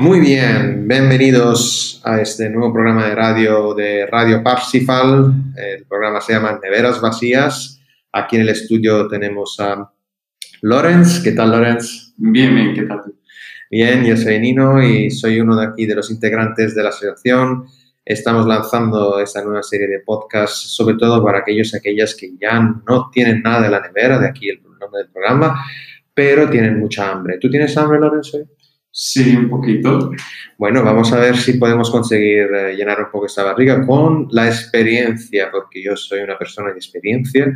Muy 0.00 0.18
bien, 0.18 0.88
bienvenidos 0.88 2.00
a 2.06 2.22
este 2.22 2.48
nuevo 2.48 2.72
programa 2.72 3.06
de 3.06 3.14
radio 3.14 3.74
de 3.74 4.06
Radio 4.06 4.42
Parsifal. 4.42 5.30
El 5.54 5.84
programa 5.84 6.22
se 6.22 6.32
llama 6.32 6.58
Neveras 6.62 7.02
Vacías. 7.02 7.82
Aquí 8.10 8.36
en 8.36 8.42
el 8.42 8.48
estudio 8.48 9.06
tenemos 9.08 9.60
a 9.60 9.92
Lorenz. 10.62 11.22
¿Qué 11.22 11.32
tal, 11.32 11.50
Lorenz? 11.50 12.14
Bien, 12.16 12.54
bien, 12.54 12.72
¿qué 12.72 12.84
tal? 12.84 13.12
Bien, 13.70 14.02
yo 14.02 14.16
soy 14.16 14.40
Nino 14.40 14.82
y 14.82 15.10
soy 15.10 15.38
uno 15.38 15.54
de 15.54 15.66
aquí 15.66 15.84
de 15.84 15.96
los 15.96 16.10
integrantes 16.10 16.74
de 16.74 16.82
la 16.82 16.88
asociación. 16.88 17.66
Estamos 18.02 18.46
lanzando 18.46 19.20
esta 19.20 19.44
nueva 19.44 19.62
serie 19.62 19.86
de 19.86 20.00
podcasts, 20.00 20.74
sobre 20.74 20.96
todo 20.96 21.22
para 21.22 21.40
aquellos 21.40 21.74
y 21.74 21.76
aquellas 21.76 22.14
que 22.14 22.30
ya 22.40 22.58
no 22.58 23.10
tienen 23.12 23.42
nada 23.42 23.60
de 23.60 23.68
la 23.68 23.80
nevera, 23.80 24.18
de 24.18 24.28
aquí 24.28 24.48
el 24.48 24.62
nombre 24.62 25.02
del 25.02 25.10
programa, 25.10 25.62
pero 26.14 26.48
tienen 26.48 26.80
mucha 26.80 27.10
hambre. 27.12 27.36
¿Tú 27.38 27.50
tienes 27.50 27.76
hambre, 27.76 28.00
Lorenz? 28.00 28.32
Sí, 28.92 29.36
un 29.36 29.48
poquito. 29.48 30.10
Bueno, 30.58 30.82
vamos 30.82 31.12
a 31.12 31.20
ver 31.20 31.36
si 31.36 31.54
podemos 31.54 31.90
conseguir 31.90 32.48
eh, 32.52 32.74
llenar 32.76 33.00
un 33.00 33.10
poco 33.10 33.26
esta 33.26 33.44
barriga 33.44 33.86
con 33.86 34.26
la 34.32 34.48
experiencia, 34.48 35.48
porque 35.50 35.82
yo 35.82 35.96
soy 35.96 36.20
una 36.20 36.36
persona 36.36 36.70
de 36.70 36.76
experiencia 36.76 37.54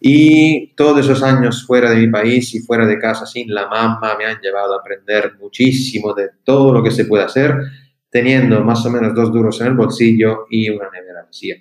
y 0.00 0.74
todos 0.76 1.00
esos 1.00 1.22
años 1.22 1.66
fuera 1.66 1.90
de 1.90 1.96
mi 1.96 2.08
país 2.08 2.54
y 2.54 2.60
fuera 2.60 2.86
de 2.86 2.98
casa 2.98 3.26
sin 3.26 3.52
la 3.52 3.68
mamá 3.68 4.16
me 4.16 4.24
han 4.24 4.40
llevado 4.40 4.74
a 4.74 4.78
aprender 4.78 5.34
muchísimo 5.38 6.14
de 6.14 6.30
todo 6.42 6.72
lo 6.72 6.82
que 6.82 6.90
se 6.90 7.04
puede 7.04 7.24
hacer 7.24 7.54
teniendo 8.08 8.62
más 8.64 8.84
o 8.86 8.90
menos 8.90 9.14
dos 9.14 9.32
duros 9.32 9.60
en 9.60 9.68
el 9.68 9.74
bolsillo 9.74 10.46
y 10.50 10.70
una 10.70 10.88
nevera 10.90 11.24
vacía. 11.24 11.56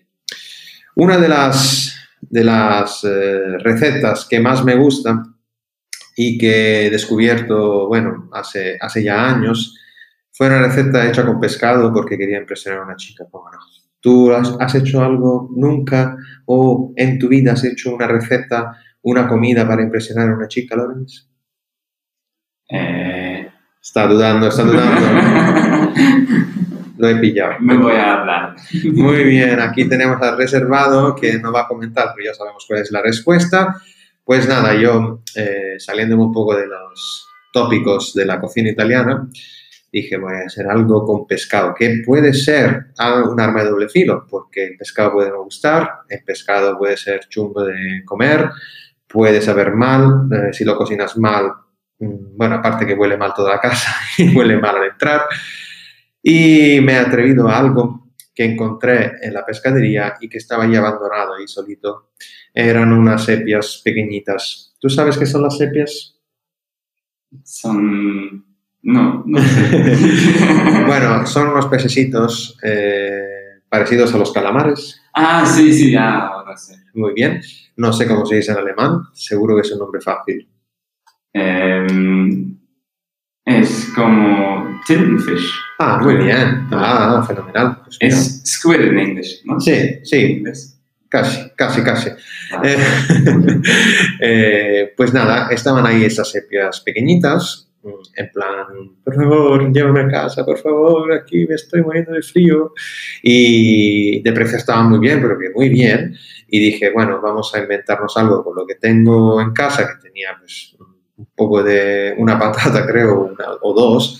Una 0.95 1.17
de 1.17 1.27
las, 1.27 1.95
de 2.21 2.43
las 2.43 3.03
eh, 3.03 3.57
recetas 3.59 4.25
que 4.25 4.39
más 4.39 4.63
me 4.63 4.75
gustan 4.75 5.38
y 6.21 6.37
que 6.37 6.85
he 6.85 6.89
descubierto, 6.89 7.87
bueno, 7.87 8.29
hace, 8.33 8.77
hace 8.81 9.01
ya 9.01 9.29
años, 9.29 9.79
fue 10.33 10.47
una 10.47 10.61
receta 10.63 11.07
hecha 11.07 11.25
con 11.25 11.39
pescado 11.39 11.93
porque 11.93 12.17
quería 12.17 12.39
impresionar 12.39 12.81
a 12.81 12.83
una 12.83 12.97
chica, 12.97 13.23
¿cómo 13.31 13.49
no? 13.49 13.57
¿Tú 14.01 14.29
has, 14.33 14.75
hecho 14.75 15.01
algo 15.01 15.49
nunca 15.55 16.17
o 16.45 16.91
en 16.97 17.19
tu 17.19 17.29
vida 17.29 17.53
has 17.53 17.63
hecho 17.63 17.95
una 17.95 18.05
receta, 18.05 18.75
una 19.01 19.29
comida 19.29 19.65
para 19.65 19.81
impresionar 19.81 20.27
a 20.29 20.35
una 20.35 20.49
chica, 20.49 20.75
Lorenz? 20.75 21.25
Eh... 22.69 23.49
Está 23.81 24.05
dudando, 24.05 24.47
está 24.49 24.63
dudando. 24.63 25.93
Lo 26.97 27.07
he 27.07 27.15
pillado. 27.15 27.53
Me 27.61 27.77
voy 27.77 27.95
a 27.95 28.19
hablar. 28.19 28.55
Muy 28.91 29.23
bien, 29.23 29.57
aquí 29.61 29.87
tenemos 29.87 30.21
al 30.21 30.37
reservado 30.37 31.15
que 31.15 31.39
no 31.39 31.53
va 31.53 31.61
a 31.61 31.67
comentar, 31.69 32.11
pero 32.13 32.29
ya 32.29 32.33
sabemos 32.33 32.65
cuál 32.67 32.81
es 32.81 32.91
la 32.91 33.01
respuesta. 33.01 33.81
Pues 34.29 34.47
nada, 34.47 34.75
yo 34.75 35.23
eh, 35.35 35.79
saliendo 35.79 36.15
un 36.15 36.31
poco 36.31 36.55
de 36.55 36.67
los 36.67 37.25
tópicos 37.51 38.13
de 38.13 38.27
la 38.27 38.39
cocina 38.39 38.69
italiana, 38.69 39.27
dije, 39.91 40.17
voy 40.17 40.33
a 40.35 40.45
hacer 40.45 40.67
algo 40.67 41.03
con 41.03 41.25
pescado, 41.25 41.73
que 41.73 42.03
puede 42.05 42.35
ser 42.35 42.91
un 43.27 43.41
arma 43.41 43.63
de 43.63 43.71
doble 43.71 43.89
filo, 43.89 44.27
porque 44.29 44.65
el 44.65 44.77
pescado 44.77 45.13
puede 45.13 45.31
no 45.31 45.43
gustar, 45.45 46.01
el 46.07 46.23
pescado 46.23 46.77
puede 46.77 46.95
ser 46.95 47.21
chungo 47.27 47.63
de 47.63 48.03
comer, 48.05 48.51
puede 49.07 49.41
saber 49.41 49.73
mal, 49.73 50.29
eh, 50.31 50.53
si 50.53 50.63
lo 50.63 50.77
cocinas 50.77 51.17
mal, 51.17 51.51
mm, 51.97 52.37
bueno, 52.37 52.57
aparte 52.57 52.85
que 52.85 52.93
huele 52.93 53.17
mal 53.17 53.33
toda 53.33 53.53
la 53.53 53.59
casa 53.59 53.95
y 54.19 54.37
huele 54.37 54.59
mal 54.59 54.77
al 54.77 54.89
entrar. 54.91 55.23
Y 56.21 56.79
me 56.81 56.93
he 56.93 56.97
atrevido 56.97 57.49
a 57.49 57.57
algo 57.57 58.08
que 58.39 58.45
encontré 58.45 59.17
en 59.21 59.33
la 59.33 59.45
pescadería 59.45 60.15
y 60.21 60.29
que 60.29 60.37
estaba 60.37 60.63
ahí 60.63 60.73
abandonado 60.73 61.33
ahí 61.33 61.45
solito. 61.45 62.11
Eran 62.53 62.93
unas 62.93 63.25
sepias 63.25 63.81
pequeñitas. 63.83 64.77
¿Tú 64.79 64.89
sabes 64.89 65.17
qué 65.17 65.25
son 65.25 65.41
las 65.43 65.57
sepias? 65.57 66.15
Son 67.43 68.45
no, 68.81 69.23
no 69.25 69.39
sé. 69.41 70.05
bueno, 70.87 71.27
son 71.27 71.49
unos 71.49 71.65
pececitos 71.65 72.57
eh, 72.63 73.59
parecidos 73.67 74.13
a 74.13 74.17
los 74.17 74.31
calamares. 74.31 75.01
Ah, 75.13 75.45
sí, 75.45 75.73
sí, 75.73 75.91
ya, 75.91 76.27
ahora 76.27 76.55
sé. 76.55 76.77
Muy 76.93 77.13
bien. 77.13 77.41
No 77.75 77.91
sé 77.91 78.07
cómo 78.07 78.25
se 78.25 78.37
dice 78.37 78.53
en 78.53 78.59
alemán, 78.59 79.01
seguro 79.11 79.53
que 79.55 79.63
es 79.63 79.71
un 79.73 79.79
nombre 79.79 79.99
fácil. 79.99 80.47
Em, 81.33 82.57
es 83.43 83.91
como 83.93 84.79
Tintenfish. 84.87 85.68
Ah, 85.79 85.99
muy 86.01 86.15
bien. 86.15 86.67
Ah, 86.71 87.23
fenomenal. 87.27 87.81
Pues 87.83 87.97
es 87.99 88.41
squid 88.45 88.81
en 88.81 88.99
inglés, 88.99 89.41
¿no? 89.45 89.59
Sí, 89.59 89.99
sí. 90.03 90.43
Casi, 91.07 91.49
casi, 91.55 91.81
casi. 91.81 92.09
Ah. 92.51 92.61
Eh, 92.63 92.77
eh, 94.21 94.93
pues 94.95 95.13
nada, 95.13 95.49
estaban 95.49 95.85
ahí 95.85 96.03
esas 96.05 96.29
sepias 96.29 96.81
pequeñitas 96.81 97.69
en 98.15 98.29
plan, 98.31 98.65
por 99.03 99.15
favor, 99.15 99.71
llévame 99.71 100.01
a 100.01 100.07
casa, 100.09 100.45
por 100.45 100.57
favor, 100.57 101.13
aquí 101.13 101.45
me 101.47 101.55
estoy 101.55 101.81
muriendo 101.81 102.11
de 102.11 102.21
frío. 102.21 102.73
Y 103.23 104.21
de 104.21 104.33
precio 104.33 104.57
estaba 104.57 104.83
muy 104.83 104.99
bien, 104.99 105.21
pero 105.21 105.37
que 105.39 105.49
muy 105.51 105.69
bien. 105.69 106.15
Y 106.47 106.59
dije, 106.59 106.91
bueno, 106.91 107.21
vamos 107.21 107.53
a 107.55 107.59
inventarnos 107.59 108.15
algo 108.17 108.43
con 108.43 108.55
lo 108.55 108.65
que 108.65 108.75
tengo 108.75 109.39
en 109.41 109.53
casa, 109.53 109.87
que 109.87 110.07
tenía 110.09 110.35
pues, 110.37 110.75
un 111.17 111.27
poco 111.35 111.63
de 111.63 112.13
una 112.17 112.37
patata, 112.39 112.85
creo, 112.85 113.33
o 113.61 113.73
dos, 113.73 114.19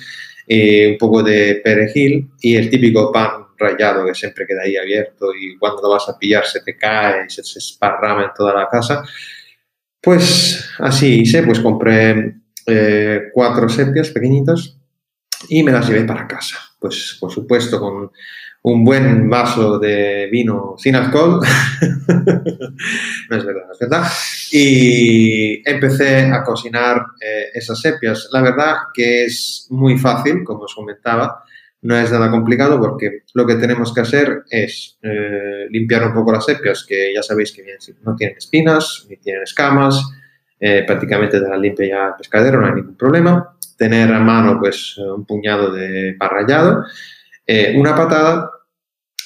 un 0.50 0.98
poco 0.98 1.22
de 1.22 1.62
perejil 1.64 2.32
y 2.42 2.56
el 2.56 2.70
típico 2.70 3.12
pan 3.12 3.46
rallado 3.58 4.06
que 4.06 4.16
siempre 4.16 4.48
queda 4.48 4.64
ahí 4.64 4.78
abierto 4.78 5.28
y 5.34 5.58
cuando 5.58 5.82
lo 5.82 5.90
vas 5.90 6.10
a 6.10 6.18
pillar 6.18 6.46
se 6.46 6.62
te 6.62 6.76
cae 6.78 7.26
y 7.28 7.30
se, 7.30 7.44
se 7.44 7.60
esparrama 7.60 8.24
en 8.24 8.32
toda 8.36 8.54
la 8.54 8.68
casa. 8.68 9.04
Pues 10.02 10.72
así 10.80 11.22
hice, 11.22 11.44
pues 11.44 11.60
compré 11.60 12.36
eh, 12.66 13.24
cuatro 13.34 13.68
sepias 13.68 14.10
pequeñitas 14.10 14.78
y 15.50 15.64
me 15.64 15.72
las 15.72 15.88
llevé 15.88 16.06
para 16.06 16.28
casa. 16.28 16.58
Pues 16.80 17.18
por 17.20 17.32
supuesto 17.32 17.80
con 17.80 18.12
un 18.72 18.84
buen 18.84 19.30
vaso 19.30 19.80
de 19.80 20.28
vino 20.32 20.76
sin 20.78 20.96
alcohol. 20.96 21.40
no 23.30 23.38
es 23.38 23.46
verdad, 23.46 23.64
es 23.72 23.80
verdad. 23.80 24.04
Y 24.52 25.70
empecé 25.70 26.26
a 26.26 26.44
cocinar 26.44 26.98
eh, 27.20 27.50
esas 27.54 27.80
sepias. 27.80 28.30
La 28.32 28.42
verdad 28.42 28.76
que 28.94 29.26
es 29.26 29.68
muy 29.70 29.98
fácil, 29.98 30.44
como 30.44 30.64
os 30.64 30.76
comentaba. 30.76 31.44
No 31.82 31.98
es 31.98 32.12
nada 32.12 32.30
complicado 32.30 32.78
porque 32.80 33.24
lo 33.34 33.48
que 33.48 33.56
tenemos 33.56 33.94
que 33.94 34.02
hacer 34.02 34.44
es 34.50 34.98
eh, 35.02 35.68
limpiar 35.70 36.08
un 36.08 36.14
poco 36.14 36.34
las 36.34 36.46
sepias, 36.46 36.86
que 36.86 37.14
ya 37.14 37.24
sabéis 37.24 37.54
que 37.54 37.64
no 38.04 38.16
tienen 38.16 38.38
espinas 38.38 39.06
ni 39.10 39.16
tienen 39.16 39.44
escamas 39.44 40.04
eh, 40.62 40.84
prácticamente 40.86 41.40
te 41.40 41.48
la 41.48 41.56
limpia 41.56 41.88
ya 41.88 42.18
pescadero, 42.18 42.60
no 42.60 42.68
hay 42.68 42.74
ningún 42.74 42.98
problema. 42.98 43.56
Tener 43.78 44.12
a 44.12 44.20
mano 44.20 44.60
pues 44.60 44.98
un 44.98 45.24
puñado 45.26 45.72
de 45.72 46.18
parrallado, 46.20 46.84
una 47.76 47.96
patada, 47.96 48.52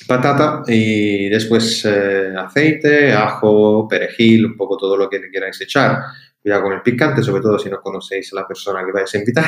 patata 0.07 0.63
y 0.67 1.29
después 1.29 1.85
eh, 1.85 2.33
aceite, 2.37 3.13
ajo, 3.13 3.87
perejil, 3.87 4.45
un 4.45 4.57
poco 4.57 4.77
todo 4.77 4.97
lo 4.97 5.09
que 5.09 5.21
queráis 5.31 5.59
echar. 5.61 5.99
Cuidado 6.41 6.63
con 6.63 6.73
el 6.73 6.81
picante, 6.81 7.23
sobre 7.23 7.41
todo 7.41 7.57
si 7.57 7.69
no 7.69 7.81
conocéis 7.81 8.33
a 8.33 8.37
la 8.37 8.47
persona 8.47 8.85
que 8.85 8.91
vais 8.91 9.13
a 9.13 9.17
invitar. 9.17 9.45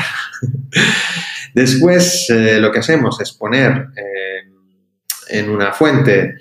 después 1.54 2.28
lo 2.30 2.72
que 2.72 2.80
hacemos 2.80 3.20
es 3.20 3.34
poner 3.34 3.88
en 5.28 5.50
una 5.50 5.74
fuente 5.74 6.36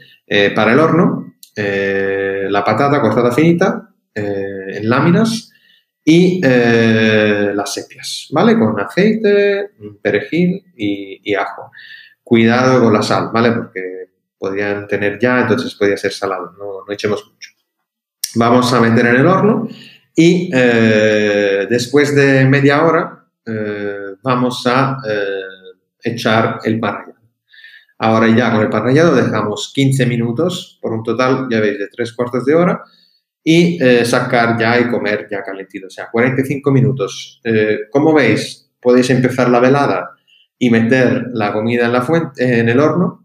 para 0.55 0.73
el 0.73 0.79
horno 0.79 1.35
la 1.57 2.65
patata 2.65 3.01
cortada 3.01 3.33
finita, 3.33 3.89
eh, 4.15 4.77
en 4.77 4.89
láminas 4.89 5.51
y 6.05 6.41
eh, 6.45 7.53
las 7.55 7.75
sepias, 7.75 8.29
¿vale? 8.31 8.57
Con 8.57 8.79
aceite, 8.79 9.71
perejil 10.01 10.63
y, 10.77 11.35
ajo. 11.35 11.71
Cuidado 12.25 12.83
con 12.83 12.93
la 12.93 13.03
sal, 13.03 13.31
¿vale? 13.33 13.53
Porque 13.53 14.09
podrían 14.37 14.89
tener 14.89 15.19
ya, 15.21 15.43
entonces 15.43 15.75
podría 15.75 15.97
ser 15.97 16.13
salado, 16.13 16.53
no, 16.59 16.93
echemos 16.93 17.25
mucho. 17.25 17.51
Vamos 18.35 18.73
a 18.73 18.81
meter 18.81 19.07
en 19.07 19.17
el 19.17 19.27
horno 19.27 19.69
y 20.17 20.51
eh, 20.53 21.67
después 21.71 22.15
de 22.15 22.45
media 22.47 22.85
hora 22.85 23.21
vamos 24.23 24.67
a 24.67 24.97
echar 26.03 26.61
el 26.65 26.81
parrallado. 26.81 27.15
Ahora 27.99 28.29
ya 28.29 28.53
con 28.53 28.63
el 28.63 28.71
parrallado 28.71 29.15
dejamos 29.15 29.73
15 29.75 30.07
minutos, 30.07 30.79
por 30.83 30.93
un 30.93 31.03
total, 31.03 31.47
ya 31.51 31.61
veis, 31.61 31.79
de 31.79 31.89
3 31.89 32.13
cuartos 32.13 32.45
de 32.45 32.55
hora 32.55 32.83
y 33.43 33.83
eh, 33.83 34.05
sacar 34.05 34.59
ya 34.59 34.81
y 34.81 34.89
comer 34.89 35.29
ya 35.31 35.43
calentito, 35.43 35.87
o 35.87 35.91
sea, 35.91 36.09
45 36.11 36.71
minutos. 36.73 37.41
Eh, 37.45 37.81
como 37.91 38.13
veis, 38.13 38.71
podéis 38.81 39.11
empezar 39.11 39.49
la 39.49 39.61
velada 39.61 40.11
y 40.65 40.71
meter 40.71 41.31
la 41.33 41.53
comida 41.53 41.87
en, 41.87 41.93
la 41.93 42.03
fuente, 42.03 42.59
en 42.61 42.69
el 42.69 42.81
horno 42.81 43.25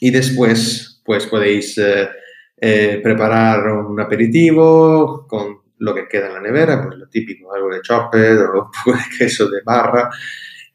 y 0.00 0.10
después 0.10 1.02
pues 1.04 1.26
podéis 1.26 1.78
eh, 1.78 3.00
preparar 3.02 3.66
un 3.68 4.00
aperitivo 4.00 5.26
con 5.26 5.58
lo 5.78 5.94
que 5.94 6.06
queda 6.08 6.28
en 6.28 6.34
la 6.34 6.40
nevera, 6.40 6.82
pues 6.82 6.98
lo 6.98 7.08
típico, 7.08 7.52
algo 7.52 7.70
de 7.70 7.80
chopper 7.82 8.38
o 8.38 8.70
de 8.86 8.92
queso 9.18 9.48
de 9.48 9.60
barra 9.64 10.10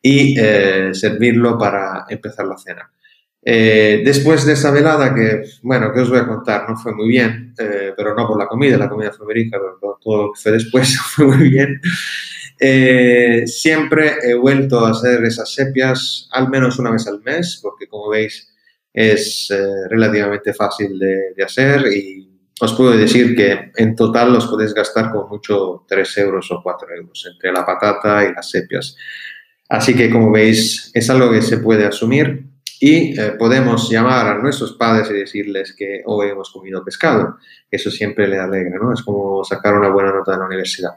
y 0.02 0.36
servirlo 0.36 1.58
para 1.58 2.06
empezar 2.10 2.46
la 2.46 2.58
cena. 2.58 2.92
Eh, 3.48 4.02
después 4.04 4.44
de 4.44 4.54
esa 4.54 4.72
velada, 4.72 5.14
que, 5.14 5.44
bueno, 5.62 5.94
que 5.94 6.00
os 6.00 6.10
voy 6.10 6.18
a 6.18 6.28
contar, 6.28 6.68
no 6.68 6.76
fue 6.76 6.96
muy 6.96 7.08
bien, 7.08 7.54
eh, 7.60 7.94
pero 7.96 8.16
no 8.16 8.28
por 8.28 8.40
la 8.40 8.48
comida, 8.48 8.76
la 8.76 8.90
comida 8.90 9.12
fue 9.12 9.32
rica, 9.32 9.60
pero 9.60 10.00
todo 10.02 10.24
lo 10.24 10.34
que 10.34 10.42
fue 10.42 10.52
después 10.54 11.00
fue 11.16 11.28
muy 11.28 11.50
bien. 11.50 11.80
Eh, 12.60 13.44
siempre 13.48 14.16
he 14.24 14.34
vuelto 14.34 14.86
a 14.86 14.92
hacer 14.92 15.24
esas 15.26 15.54
sepias 15.54 16.30
al 16.32 16.50
menos 16.50 16.80
una 16.80 16.92
vez 16.92 17.06
al 17.08 17.22
mes, 17.22 17.60
porque 17.62 17.88
como 17.88 18.10
veis 18.10 18.52
es 18.94 19.52
eh, 19.52 19.90
relativamente 19.90 20.54
fácil 20.54 20.98
de, 20.98 21.44
hacer 21.44 21.86
y 21.94 22.30
os 22.62 22.74
puedo 22.74 22.92
decir 22.92 23.36
que 23.36 23.72
en 23.76 23.96
total 23.96 24.32
los 24.32 24.48
podéis 24.48 24.74
gastar 24.74 25.12
con 25.12 25.28
mucho 25.28 25.84
3 25.88 26.18
euros 26.20 26.50
o 26.52 26.62
4 26.64 26.88
euros 26.96 27.30
entre 27.30 27.52
la 27.52 27.66
patata 27.66 28.24
y 28.24 28.34
las 28.34 28.50
sepias. 28.50 28.96
Así 29.68 29.94
que 29.94 30.10
como 30.10 30.32
veis 30.32 30.92
es 30.94 31.10
algo 31.10 31.30
que 31.32 31.42
se 31.42 31.58
puede 31.58 31.86
asumir 31.86 32.46
y 32.80 33.20
eh, 33.20 33.32
podemos 33.38 33.90
llamar 33.90 34.28
a 34.28 34.38
nuestros 34.38 34.74
padres 34.74 35.10
y 35.10 35.14
decirles 35.14 35.76
que 35.78 36.02
hoy 36.06 36.30
hemos 36.30 36.52
comido 36.52 36.84
pescado. 36.84 37.38
Eso 37.70 37.92
siempre 37.92 38.28
le 38.28 38.40
alegra, 38.40 38.78
¿no? 38.78 38.94
Es 38.94 39.02
como 39.02 39.44
sacar 39.44 39.76
una 39.76 39.90
buena 39.90 40.14
nota 40.14 40.34
en 40.34 40.40
la 40.40 40.46
universidad. 40.46 40.92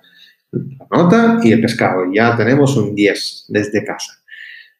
La 0.53 1.03
nota 1.03 1.39
y 1.43 1.53
el 1.53 1.61
pescado. 1.61 2.05
Ya 2.12 2.37
tenemos 2.37 2.77
un 2.77 2.95
10 2.95 3.47
desde 3.49 3.85
casa. 3.85 4.12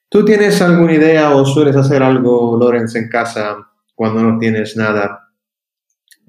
¿Tú 0.09 0.25
tienes 0.25 0.61
alguna 0.63 0.95
idea 0.95 1.35
o 1.35 1.45
sueles 1.45 1.77
hacer 1.77 2.03
algo, 2.03 2.57
Lorenz, 2.59 2.95
en 2.95 3.09
casa 3.09 3.69
cuando 3.95 4.23
no 4.23 4.39
tienes 4.39 4.77
nada 4.77 5.29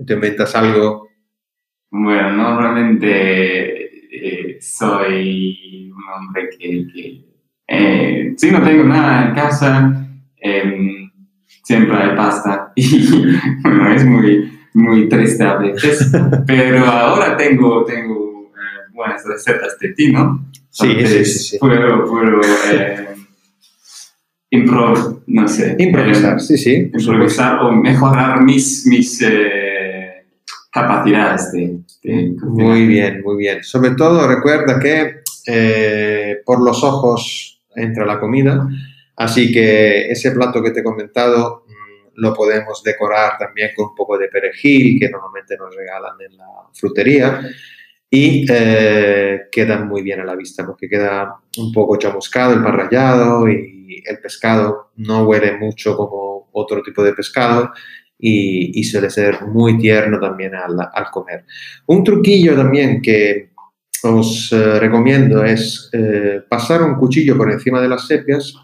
te 0.05 0.13
inventas 0.13 0.55
algo. 0.55 1.09
Bueno, 1.91 2.31
normalmente 2.31 3.83
eh, 4.11 4.57
soy 4.61 5.91
un 5.91 6.03
hombre 6.13 6.49
que, 6.57 6.87
que 6.93 7.25
eh, 7.67 8.33
si 8.37 8.51
no 8.51 8.61
tengo 8.63 8.83
nada 8.83 9.27
en 9.27 9.35
casa, 9.35 10.07
em, 10.37 11.11
siempre 11.63 11.97
hay 11.97 12.15
pasta 12.15 12.71
y 12.75 13.37
bueno, 13.61 13.91
es 13.91 14.05
muy, 14.05 14.51
muy 14.73 15.09
triste 15.09 15.43
a 15.43 15.57
veces, 15.57 16.11
pero 16.47 16.85
ahora 16.85 17.35
tengo, 17.35 17.83
tengo 17.85 18.28
buenas 18.99 19.23
recetas 19.25 19.79
de 19.79 19.93
ti, 19.93 20.11
¿no? 20.11 20.51
Sí, 20.69 20.93
sí, 21.05 21.25
sí, 21.25 21.39
sí. 21.39 21.57
Puedo, 21.57 22.03
puedo 22.05 22.41
improv, 24.51 25.21
no 25.27 25.47
sé. 25.47 25.75
Improvisar, 25.79 26.41
sí, 26.41 26.57
sí. 26.57 26.91
Improvisar 26.93 27.59
o 27.61 27.71
mejorar 27.71 28.43
mis, 28.43 28.85
mis 28.87 29.23
capacidades 30.69 31.51
de, 31.53 31.79
de 32.03 32.35
Muy 32.41 32.87
bien, 32.87 33.21
muy 33.23 33.37
bien. 33.37 33.63
Sobre 33.63 33.91
todo 33.91 34.27
recuerda 34.27 34.79
que 34.79 35.21
eh, 35.47 36.41
por 36.45 36.61
los 36.61 36.83
ojos 36.83 37.61
entra 37.73 38.05
la 38.05 38.19
comida, 38.19 38.67
así 39.15 39.49
que 39.49 40.11
ese 40.11 40.31
plato 40.31 40.61
que 40.61 40.71
te 40.71 40.81
he 40.81 40.83
comentado 40.83 41.63
mm, 41.65 42.21
lo 42.21 42.33
podemos 42.33 42.83
decorar 42.83 43.37
también 43.37 43.69
con 43.77 43.91
un 43.91 43.95
poco 43.95 44.17
de 44.17 44.27
perejil 44.27 44.99
que 44.99 45.09
normalmente 45.09 45.55
nos 45.55 45.73
regalan 45.73 46.15
en 46.19 46.37
la 46.37 46.47
frutería 46.73 47.41
y 48.09 48.45
eh, 48.49 49.41
quedan 49.51 49.87
muy 49.87 50.01
bien 50.01 50.19
a 50.21 50.25
la 50.25 50.35
vista 50.35 50.65
porque 50.65 50.89
queda 50.89 51.35
un 51.57 51.71
poco 51.71 51.97
chamuscado 51.97 52.53
el 52.53 52.63
pan 52.63 52.73
rallado 52.73 53.47
y 53.47 54.03
el 54.05 54.19
pescado 54.19 54.91
no 54.97 55.23
huele 55.23 55.57
mucho 55.57 55.95
como 55.95 56.49
otro 56.51 56.81
tipo 56.81 57.03
de 57.03 57.13
pescado 57.13 57.71
y, 58.17 58.83
suele 58.83 59.09
ser 59.09 59.43
muy 59.47 59.77
tierno 59.77 60.19
también 60.19 60.51
al, 60.53 61.05
comer. 61.11 61.45
Un 61.85 62.03
truquillo 62.03 62.55
también 62.55 63.01
que 63.01 63.51
os 64.03 64.51
eh, 64.51 64.79
recomiendo 64.79 65.43
es 65.43 65.89
eh, 65.93 66.41
pasar 66.49 66.81
un 66.83 66.95
cuchillo 66.95 67.37
por 67.37 67.49
encima 67.51 67.81
de 67.81 67.87
las 67.87 68.07
sepias 68.07 68.55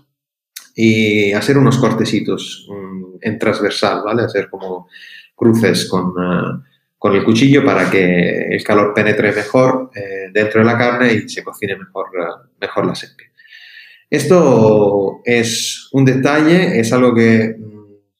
y 0.75 1.31
hacer 1.31 1.57
unos 1.57 1.77
cortecitos 1.77 2.67
mm, 2.69 3.17
en 3.21 3.39
transversal, 3.39 4.01
¿vale? 4.03 4.23
Hacer 4.23 4.49
como 4.49 4.87
cruces 5.35 5.89
con, 5.89 6.13
eh, 6.21 6.74
con, 7.05 7.15
el 7.15 7.23
cuchillo 7.23 7.63
para 7.63 7.89
que 7.89 8.47
el 8.49 8.63
calor 8.63 8.93
penetre 8.93 9.31
mejor 9.31 9.91
dentro 10.31 10.61
de 10.61 10.65
la 10.65 10.77
carne 10.77 11.13
y 11.13 11.29
se 11.29 11.43
cocine 11.43 11.75
mejor, 11.75 12.07
mejor 12.59 12.85
la 12.85 12.95
sepia. 12.95 13.27
Esto 14.09 15.21
es 15.23 15.89
un 15.91 16.05
detalle, 16.05 16.79
es 16.79 16.91
algo 16.93 17.13
que 17.13 17.55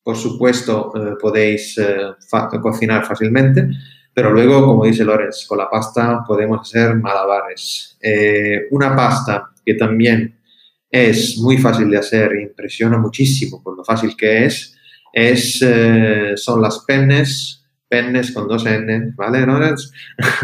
por 0.05 0.15
supuesto, 0.15 0.91
eh, 0.95 1.15
podéis 1.19 1.79
eh, 1.79 2.13
cocinar 2.61 3.03
fácilmente, 3.07 3.67
pero 4.13 4.31
luego, 4.31 4.63
como 4.63 4.85
dice 4.85 5.03
Lorenz, 5.03 5.47
con 5.47 5.57
la 5.57 5.67
pasta 5.67 6.23
podemos 6.27 6.61
hacer 6.61 6.95
malabares. 6.95 7.97
Eh, 7.99 8.67
una 8.69 8.95
pasta 8.95 9.49
que 9.65 9.73
también 9.73 10.39
es 10.91 11.39
muy 11.39 11.57
fácil 11.57 11.89
de 11.89 11.97
hacer 11.97 12.35
impresiona 12.39 12.99
muchísimo 12.99 13.63
por 13.63 13.75
lo 13.75 13.83
fácil 13.83 14.15
que 14.15 14.45
es, 14.45 14.77
es 15.11 15.65
son 16.35 16.61
las 16.61 16.85
pennes, 16.85 17.64
pennes 17.95 18.31
con 18.31 18.47
dos 18.47 18.65
N, 18.65 19.13
¿vale, 19.15 19.45
Lorenz? 19.45 19.91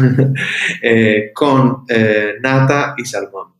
con 1.34 1.84
nata 2.40 2.94
y 2.96 3.04
salmón. 3.04 3.52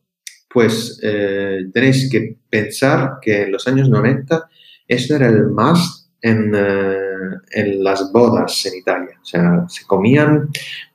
Pues 0.49 0.99
tenéis 1.01 2.09
que 2.11 2.37
pensar 2.49 3.17
que 3.21 3.43
en 3.43 3.51
los 3.51 3.67
años 3.67 3.89
90 3.89 4.49
esto 4.87 5.15
era 5.15 5.27
el 5.27 5.47
más 5.47 6.11
en, 6.21 6.53
eh, 6.55 7.37
en, 7.51 7.83
las 7.83 8.11
bodas 8.11 8.65
en 8.65 8.75
Italia. 8.75 9.19
O 9.21 9.25
sea, 9.25 9.65
se 9.67 9.85
comían 9.85 10.49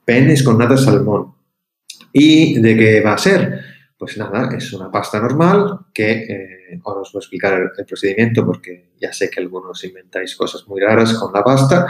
penes 0.04 0.42
con 0.42 0.58
nata 0.58 0.74
de 0.74 0.80
salmón. 0.80 1.34
¿Y 2.12 2.60
de 2.60 2.76
qué 2.76 3.00
va 3.00 3.14
a 3.14 3.18
ser? 3.18 3.60
Pues 3.96 4.16
nada, 4.16 4.56
es 4.56 4.72
una 4.72 4.90
pasta 4.90 5.20
normal 5.20 5.86
que 5.92 6.12
eh, 6.12 6.80
ahora 6.84 7.00
os 7.00 7.12
voy 7.12 7.20
a 7.20 7.22
explicar 7.22 7.60
el, 7.76 7.86
procedimiento 7.86 8.44
porque 8.46 8.90
ya 9.00 9.12
sé 9.12 9.28
que 9.28 9.40
algunos 9.40 9.82
inventáis 9.84 10.36
cosas 10.36 10.66
muy 10.66 10.80
raras 10.80 11.14
con 11.14 11.32
la 11.32 11.42
pasta. 11.42 11.86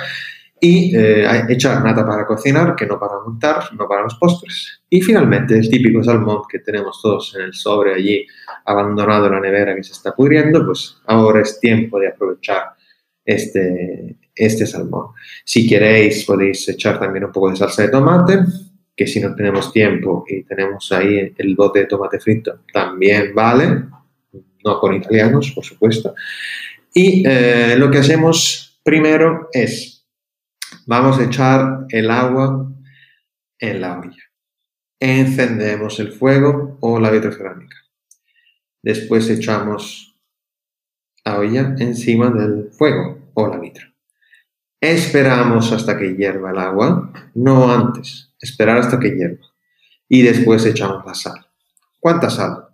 Y 0.61 0.97
eh, 0.97 1.45
echar 1.49 1.85
nata 1.85 2.05
para 2.05 2.27
cocinar, 2.27 2.75
que 2.75 2.87
no 2.87 2.99
para 2.99 3.21
montar, 3.25 3.73
no 3.75 3.87
para 3.87 4.03
los 4.03 4.15
postres. 4.17 4.83
Y 4.91 5.01
finalmente 5.01 5.57
el 5.57 5.69
típico 5.69 6.03
salmón 6.03 6.43
que 6.51 6.59
tenemos 6.59 7.01
todos 7.01 7.35
en 7.37 7.43
el 7.43 7.55
sobre 7.55 7.95
allí 7.95 8.27
abandonado 8.65 9.27
en 9.27 9.33
la 9.33 9.41
nevera 9.41 9.77
que 9.77 9.85
se 9.85 9.93
está 9.93 10.15
pudriendo, 10.15 10.65
pues 10.67 10.97
ahora 11.07 11.43
es 11.43 11.61
tiempo 11.61 12.01
de 12.01 12.09
aprovechar 12.09 12.75
este, 13.25 14.17
este 14.35 14.67
salmón. 14.67 15.09
Si 15.45 15.69
queréis 15.69 16.25
podéis 16.25 16.69
echar 16.69 16.99
también 16.99 17.25
un 17.25 17.33
poco 17.33 17.51
de 17.51 17.57
salsa 17.57 17.83
de 17.83 17.91
tomate, 17.91 18.39
que 18.97 19.07
si 19.07 19.21
no 19.21 19.35
tenemos 19.35 19.73
tiempo 19.73 20.25
y 20.27 20.43
tenemos 20.43 20.91
ahí 20.91 21.33
el 21.37 21.55
bote 21.55 21.81
de 21.81 21.87
tomate 21.87 22.19
frito, 22.19 22.63
también 22.73 23.33
vale, 23.33 23.85
no 24.65 24.81
con 24.81 24.95
italianos, 24.95 25.53
por 25.53 25.65
supuesto. 25.65 26.15
Y 26.93 27.23
eh, 27.25 27.77
lo 27.79 27.91
que 27.91 27.99
hacemos 27.99 28.81
primero 28.83 29.49
es, 29.53 29.98
vamos 30.89 31.19
a 31.19 31.25
echar 31.25 31.85
el 31.91 32.11
agua 32.11 32.73
en 33.59 33.81
la 33.81 34.01
olla. 34.01 34.23
Encendemos 34.99 36.01
el 36.01 36.13
fuego 36.13 36.79
o 36.81 36.99
la 36.99 37.11
vitrocerámica. 37.11 37.77
Después 38.83 39.29
echamos 39.29 40.19
la 41.25 41.39
olla 41.39 41.75
encima 41.79 42.31
del 42.31 42.71
fuego 42.73 43.31
o 43.35 43.49
la 43.49 43.59
vitra. 43.59 43.93
Esperamos 44.81 45.71
hasta 45.73 45.99
que 45.99 46.15
hierva 46.17 46.53
el 46.53 46.59
agua, 46.59 47.13
no 47.35 47.71
antes, 47.71 48.33
esperar 48.41 48.79
hasta 48.79 48.99
que 48.99 49.11
hierva. 49.11 49.47
Y 50.09 50.23
después 50.23 50.65
echamos 50.65 51.05
la 51.05 51.15
sal. 51.15 51.47
¿Cuánta 52.01 52.31
sal? 52.31 52.67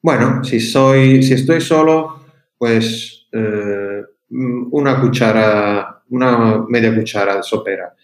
Bueno, 0.00 0.42
si, 0.42 0.58
soy, 0.58 1.22
si 1.22 1.34
estoy 1.34 1.60
solo, 1.60 2.24
pues 2.56 3.28
eh, 3.32 4.02
una 4.30 5.00
cuchara, 5.02 5.85
una 6.10 6.64
media 6.68 6.94
cuchara 6.94 7.42
sopera. 7.42 7.94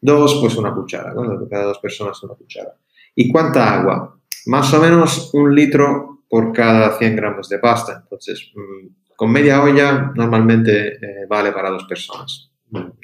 Dos, 0.00 0.38
pues 0.40 0.56
una 0.56 0.74
cuchara, 0.74 1.12
Cada 1.50 1.64
dos 1.64 1.78
personas 1.78 2.22
una 2.22 2.34
cuchara. 2.34 2.74
¿Y 3.14 3.30
cuánta 3.30 3.80
agua? 3.80 4.18
Más 4.46 4.72
o 4.72 4.80
menos 4.80 5.30
un 5.34 5.54
litro 5.54 6.22
por 6.28 6.52
cada 6.52 6.96
100 6.96 7.16
gramos 7.16 7.48
de 7.48 7.58
pasta. 7.58 8.00
Entonces, 8.02 8.50
mm, 8.54 9.14
con 9.16 9.30
media 9.30 9.62
olla 9.62 10.12
normalmente 10.14 10.94
eh, 10.94 11.26
vale 11.28 11.52
para 11.52 11.70
dos 11.70 11.84
personas. 11.84 12.50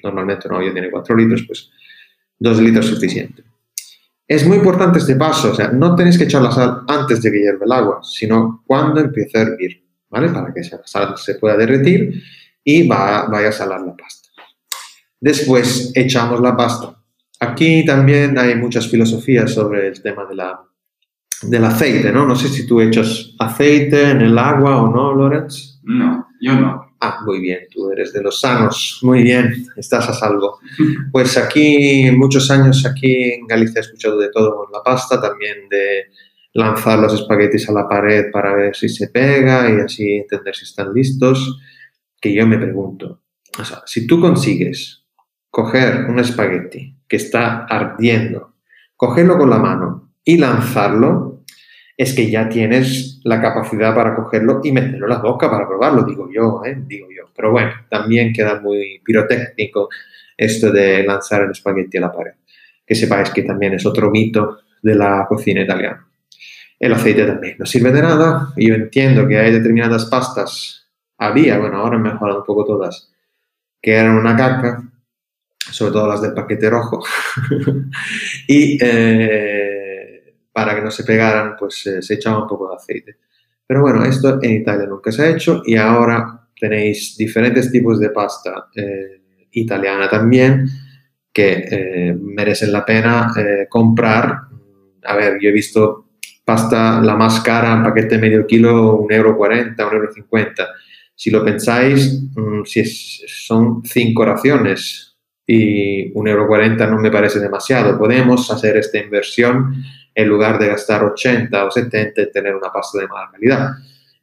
Normalmente 0.02 0.48
una 0.48 0.58
olla 0.58 0.72
tiene 0.72 0.90
4 0.90 1.16
litros, 1.16 1.44
pues 1.46 1.70
2 2.38 2.60
litros 2.60 2.86
suficiente. 2.86 3.42
Es 4.28 4.46
muy 4.46 4.56
importante 4.56 4.98
este 4.98 5.14
paso, 5.14 5.52
o 5.52 5.54
sea, 5.54 5.68
no 5.68 5.94
tenéis 5.94 6.18
que 6.18 6.24
echar 6.24 6.42
la 6.42 6.50
sal 6.50 6.82
antes 6.88 7.22
de 7.22 7.30
que 7.30 7.38
hierva 7.38 7.64
el 7.64 7.72
agua, 7.72 8.00
sino 8.02 8.64
cuando 8.66 9.00
empiece 9.00 9.38
a 9.38 9.42
hervir, 9.42 9.84
¿vale? 10.10 10.30
Para 10.30 10.52
que 10.52 10.62
la 10.62 10.80
sal 10.84 11.16
se 11.16 11.36
pueda 11.36 11.56
derretir 11.56 12.22
y 12.64 12.88
va, 12.88 13.28
vaya 13.28 13.50
a 13.50 13.52
salar 13.52 13.82
la 13.82 13.94
pasta. 13.94 14.25
Después 15.26 15.90
echamos 15.96 16.40
la 16.40 16.56
pasta. 16.56 17.02
Aquí 17.40 17.84
también 17.84 18.38
hay 18.38 18.54
muchas 18.54 18.86
filosofías 18.86 19.52
sobre 19.52 19.88
el 19.88 20.00
tema 20.00 20.24
de 20.24 20.36
la 20.36 20.60
del 21.42 21.64
aceite, 21.64 22.12
¿no? 22.12 22.24
No 22.24 22.36
sé 22.36 22.46
si 22.46 22.64
tú 22.64 22.80
echas 22.80 23.34
aceite 23.40 24.10
en 24.10 24.20
el 24.20 24.38
agua 24.38 24.80
o 24.80 24.88
no, 24.88 25.12
Lorenz. 25.12 25.80
No, 25.82 26.28
yo 26.40 26.54
no. 26.54 26.94
Ah, 27.00 27.18
muy 27.26 27.40
bien, 27.40 27.62
tú 27.72 27.90
eres 27.90 28.12
de 28.12 28.22
los 28.22 28.38
sanos, 28.38 29.00
muy 29.02 29.24
bien, 29.24 29.66
estás 29.76 30.08
a 30.08 30.14
salvo. 30.14 30.60
Pues 31.10 31.36
aquí, 31.36 32.08
muchos 32.12 32.48
años 32.52 32.86
aquí 32.86 33.32
en 33.32 33.48
Galicia 33.48 33.80
he 33.80 33.82
escuchado 33.82 34.20
de 34.20 34.30
todo 34.30 34.54
con 34.54 34.70
la 34.70 34.80
pasta, 34.84 35.20
también 35.20 35.68
de 35.68 36.04
lanzar 36.52 37.00
los 37.00 37.12
espaguetis 37.14 37.68
a 37.68 37.72
la 37.72 37.88
pared 37.88 38.26
para 38.30 38.54
ver 38.54 38.76
si 38.76 38.88
se 38.88 39.08
pega 39.08 39.68
y 39.68 39.80
así 39.80 40.18
entender 40.18 40.54
si 40.54 40.62
están 40.62 40.94
listos, 40.94 41.58
que 42.20 42.32
yo 42.32 42.46
me 42.46 42.58
pregunto, 42.58 43.22
o 43.58 43.64
sea, 43.64 43.82
si 43.86 44.06
tú 44.06 44.20
consigues 44.20 45.02
coger 45.56 46.04
un 46.10 46.18
espagueti 46.18 46.94
que 47.08 47.16
está 47.16 47.64
ardiendo, 47.64 48.56
cogerlo 48.94 49.38
con 49.38 49.48
la 49.48 49.56
mano 49.56 50.10
y 50.22 50.36
lanzarlo, 50.36 51.44
es 51.96 52.12
que 52.12 52.30
ya 52.30 52.46
tienes 52.46 53.22
la 53.24 53.40
capacidad 53.40 53.94
para 53.94 54.14
cogerlo 54.14 54.60
y 54.62 54.72
meterlo 54.72 55.06
en 55.06 55.12
la 55.12 55.18
boca 55.18 55.50
para 55.50 55.66
probarlo, 55.66 56.02
digo 56.02 56.28
yo, 56.30 56.60
¿eh? 56.62 56.76
digo 56.86 57.06
yo. 57.10 57.30
Pero 57.34 57.52
bueno, 57.52 57.70
también 57.88 58.34
queda 58.34 58.60
muy 58.60 59.00
pirotécnico 59.02 59.88
esto 60.36 60.70
de 60.70 61.02
lanzar 61.04 61.44
el 61.44 61.52
espagueti 61.52 61.96
a 61.96 62.02
la 62.02 62.12
pared. 62.12 62.32
Que 62.86 62.94
sepáis 62.94 63.30
que 63.30 63.42
también 63.42 63.72
es 63.72 63.86
otro 63.86 64.10
mito 64.10 64.58
de 64.82 64.94
la 64.94 65.24
cocina 65.26 65.62
italiana. 65.62 66.06
El 66.78 66.92
aceite 66.92 67.24
también 67.24 67.56
no 67.58 67.64
sirve 67.64 67.92
de 67.92 68.02
nada. 68.02 68.52
Yo 68.58 68.74
entiendo 68.74 69.26
que 69.26 69.38
hay 69.38 69.52
determinadas 69.52 70.04
pastas, 70.04 70.86
había, 71.16 71.56
bueno, 71.56 71.78
ahora 71.78 71.96
han 71.96 72.02
mejorado 72.02 72.40
un 72.40 72.44
poco 72.44 72.66
todas, 72.66 73.10
que 73.80 73.94
eran 73.94 74.18
una 74.18 74.36
caca, 74.36 74.82
sobre 75.70 75.92
todo 75.92 76.08
las 76.08 76.22
del 76.22 76.32
paquete 76.32 76.70
rojo. 76.70 77.04
y 78.48 78.78
eh, 78.80 80.34
para 80.52 80.74
que 80.74 80.82
no 80.82 80.90
se 80.90 81.04
pegaran, 81.04 81.54
pues 81.58 81.86
eh, 81.86 82.02
se 82.02 82.14
echaba 82.14 82.42
un 82.42 82.48
poco 82.48 82.68
de 82.70 82.76
aceite. 82.76 83.16
Pero 83.66 83.82
bueno, 83.82 84.04
esto 84.04 84.38
en 84.40 84.52
Italia 84.52 84.86
nunca 84.86 85.10
se 85.10 85.22
ha 85.22 85.30
hecho 85.30 85.62
y 85.64 85.76
ahora 85.76 86.48
tenéis 86.58 87.16
diferentes 87.16 87.70
tipos 87.70 87.98
de 88.00 88.10
pasta 88.10 88.68
eh, 88.74 89.22
italiana 89.50 90.08
también 90.08 90.66
que 91.32 92.16
merecen 92.18 92.72
la 92.72 92.82
pena 92.82 93.30
comprar. 93.68 94.34
A 95.04 95.16
ver, 95.16 95.38
yo 95.38 95.50
he 95.50 95.52
visto 95.52 96.06
pasta 96.46 97.02
la 97.02 97.14
más 97.14 97.40
cara, 97.40 97.82
paquete 97.82 98.14
de 98.14 98.20
medio 98.22 98.46
kilo, 98.46 98.98
1,40 99.00 99.10
euro, 99.12 99.36
1,50 99.36 100.30
euro. 100.30 100.72
Si 101.16 101.30
lo 101.30 101.42
pensáis, 101.42 102.22
mm, 102.34 102.62
si 102.64 102.84
son 102.84 103.82
cinco 103.84 104.24
raciones, 104.24 105.05
y 105.46 106.12
1,40€ 106.12 106.90
no 106.90 106.98
me 106.98 107.10
parece 107.10 107.38
demasiado. 107.38 107.98
Podemos 107.98 108.50
hacer 108.50 108.76
esta 108.76 108.98
inversión 108.98 109.74
en 110.14 110.28
lugar 110.28 110.58
de 110.58 110.68
gastar 110.68 111.04
80 111.04 111.64
o 111.64 111.70
70 111.70 112.22
y 112.22 112.32
tener 112.32 112.54
una 112.54 112.72
pasta 112.72 112.98
de 112.98 113.06
mala 113.06 113.30
calidad. 113.30 113.70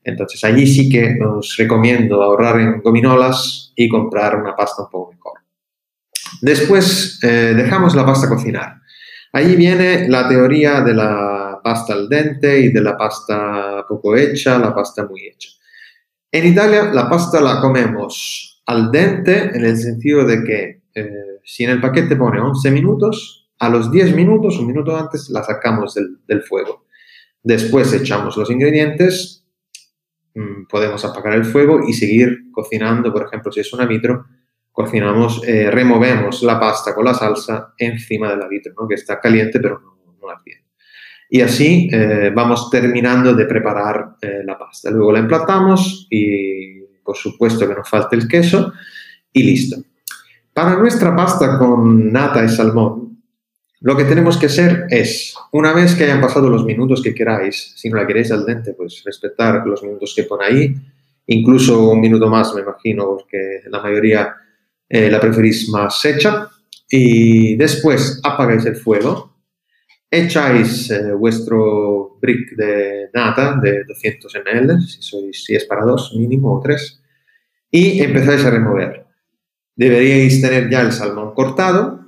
Entonces 0.03 0.43
allí 0.43 0.67
sí 0.67 0.89
que 0.89 1.17
os 1.23 1.55
recomiendo 1.57 2.21
ahorrar 2.21 2.59
en 2.59 2.81
gominolas 2.81 3.71
y 3.75 3.87
comprar 3.87 4.35
una 4.35 4.55
pasta 4.55 4.83
un 4.83 4.89
poco 4.89 5.13
mejor. 5.13 5.39
Después 6.41 7.19
eh, 7.23 7.53
dejamos 7.55 7.95
la 7.95 8.05
pasta 8.05 8.27
cocinar. 8.27 8.81
Allí 9.31 9.55
viene 9.55 10.09
la 10.09 10.27
teoría 10.27 10.81
de 10.81 10.93
la 10.93 11.59
pasta 11.63 11.93
al 11.93 12.09
dente 12.09 12.59
y 12.59 12.71
de 12.71 12.81
la 12.81 12.97
pasta 12.97 13.85
poco 13.87 14.15
hecha, 14.15 14.59
la 14.59 14.75
pasta 14.75 15.05
muy 15.05 15.25
hecha. 15.25 15.49
En 16.31 16.47
Italia 16.47 16.85
la 16.91 17.09
pasta 17.09 17.39
la 17.39 17.61
comemos 17.61 18.61
al 18.65 18.91
dente 18.91 19.55
en 19.55 19.63
el 19.63 19.77
sentido 19.77 20.25
de 20.25 20.43
que 20.43 20.82
eh, 20.95 21.39
si 21.43 21.63
en 21.63 21.71
el 21.71 21.81
paquete 21.81 22.15
pone 22.15 22.39
11 22.39 22.71
minutos, 22.71 23.49
a 23.59 23.69
los 23.69 23.91
10 23.91 24.15
minutos, 24.15 24.59
un 24.59 24.67
minuto 24.67 24.95
antes, 24.95 25.29
la 25.29 25.43
sacamos 25.43 25.95
del, 25.95 26.41
fuego. 26.43 26.85
Después 27.41 27.93
echamos 27.93 28.37
los 28.37 28.49
ingredientes, 28.49 29.45
mm, 30.35 30.65
podemos 30.69 31.03
apagar 31.05 31.33
el 31.33 31.45
fuego 31.45 31.81
y 31.87 31.93
seguir 31.93 32.51
cocinando. 32.51 33.11
Por 33.11 33.25
ejemplo, 33.25 33.51
si 33.51 33.61
es 33.61 33.73
una 33.73 33.85
vitro, 33.85 34.25
cocinamos, 34.71 35.41
eh, 35.47 35.69
removemos 35.71 36.43
la 36.43 36.59
pasta 36.59 36.93
con 36.93 37.05
la 37.05 37.13
salsa 37.13 37.73
encima 37.77 38.29
de 38.29 38.37
la 38.37 38.47
vitro, 38.47 38.73
que 38.87 38.95
está 38.95 39.19
caliente 39.19 39.59
pero 39.59 39.79
no, 39.79 40.17
no 40.21 40.29
ardiente. 40.29 40.63
Y 41.29 41.41
así 41.41 41.89
eh, 41.91 42.31
vamos 42.33 42.69
terminando 42.69 43.33
de 43.33 43.45
preparar 43.45 44.17
la 44.45 44.57
pasta. 44.57 44.91
Luego 44.91 45.11
la 45.13 45.19
emplatamos 45.19 46.07
y 46.09 46.81
por 47.03 47.17
supuesto 47.17 47.67
que 47.67 47.73
nos 47.73 47.89
falte 47.89 48.15
el 48.15 48.27
queso 48.27 48.73
y 49.31 49.43
listo. 49.43 49.77
Para 50.53 50.75
nuestra 50.75 51.15
pasta 51.15 51.57
con 51.57 52.11
nata 52.11 52.43
y 52.43 52.49
salmón, 52.49 53.23
lo 53.81 53.97
que 53.97 54.03
tenemos 54.03 54.37
que 54.37 54.45
hacer 54.45 54.85
es, 54.89 55.35
una 55.51 55.73
vez 55.73 55.95
que 55.95 56.03
hayan 56.03 56.21
pasado 56.21 56.47
los 56.47 56.63
minutos 56.63 57.01
que 57.01 57.15
queráis, 57.15 57.73
si 57.75 57.89
no 57.89 57.97
la 57.97 58.05
queréis 58.05 58.31
al 58.31 58.45
dente, 58.45 58.73
pues 58.73 59.01
respetar 59.03 59.65
los 59.65 59.81
minutos 59.81 60.13
que 60.15 60.23
pone 60.23 60.45
ahí, 60.45 60.75
incluso 61.27 61.89
un 61.89 61.99
minuto 61.99 62.29
más, 62.29 62.53
me 62.53 62.61
imagino, 62.61 63.07
porque 63.07 63.61
la 63.65 63.81
mayoría 63.81 64.35
eh, 64.87 65.09
la 65.09 65.19
preferís 65.19 65.67
más 65.69 66.05
hecha. 66.05 66.47
Y 66.87 67.55
después 67.55 68.21
apagáis 68.23 68.65
el 68.67 68.75
fuego, 68.75 69.35
echáis 70.09 70.91
eh, 70.91 71.13
vuestro 71.13 72.19
brick 72.21 72.55
de 72.55 73.09
nata 73.11 73.59
de 73.59 73.83
200 73.85 74.33
ml, 74.35 74.81
si, 74.87 75.01
sois, 75.01 75.43
si 75.43 75.55
es 75.55 75.65
para 75.65 75.83
dos 75.83 76.13
mínimo 76.15 76.55
o 76.55 76.61
tres, 76.61 77.01
y 77.71 78.01
empezáis 78.01 78.45
a 78.45 78.51
remover 78.51 79.02
deberíais 79.75 80.41
tener 80.41 80.69
ya 80.69 80.81
el 80.81 80.91
salmón 80.91 81.33
cortado 81.33 82.03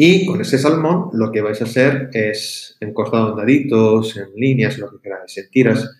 y 0.00 0.26
con 0.26 0.40
ese 0.40 0.58
salmón 0.58 1.10
lo 1.12 1.32
que 1.32 1.40
vais 1.40 1.60
a 1.60 1.64
hacer 1.64 2.08
es 2.12 2.76
en 2.78 2.94
cortado 2.94 3.30
en 3.30 3.36
daditos, 3.36 4.16
en 4.16 4.28
líneas, 4.36 4.78
lo 4.78 4.88
que 4.92 5.00
queráis, 5.02 5.36
en 5.36 5.50
tiras. 5.50 5.90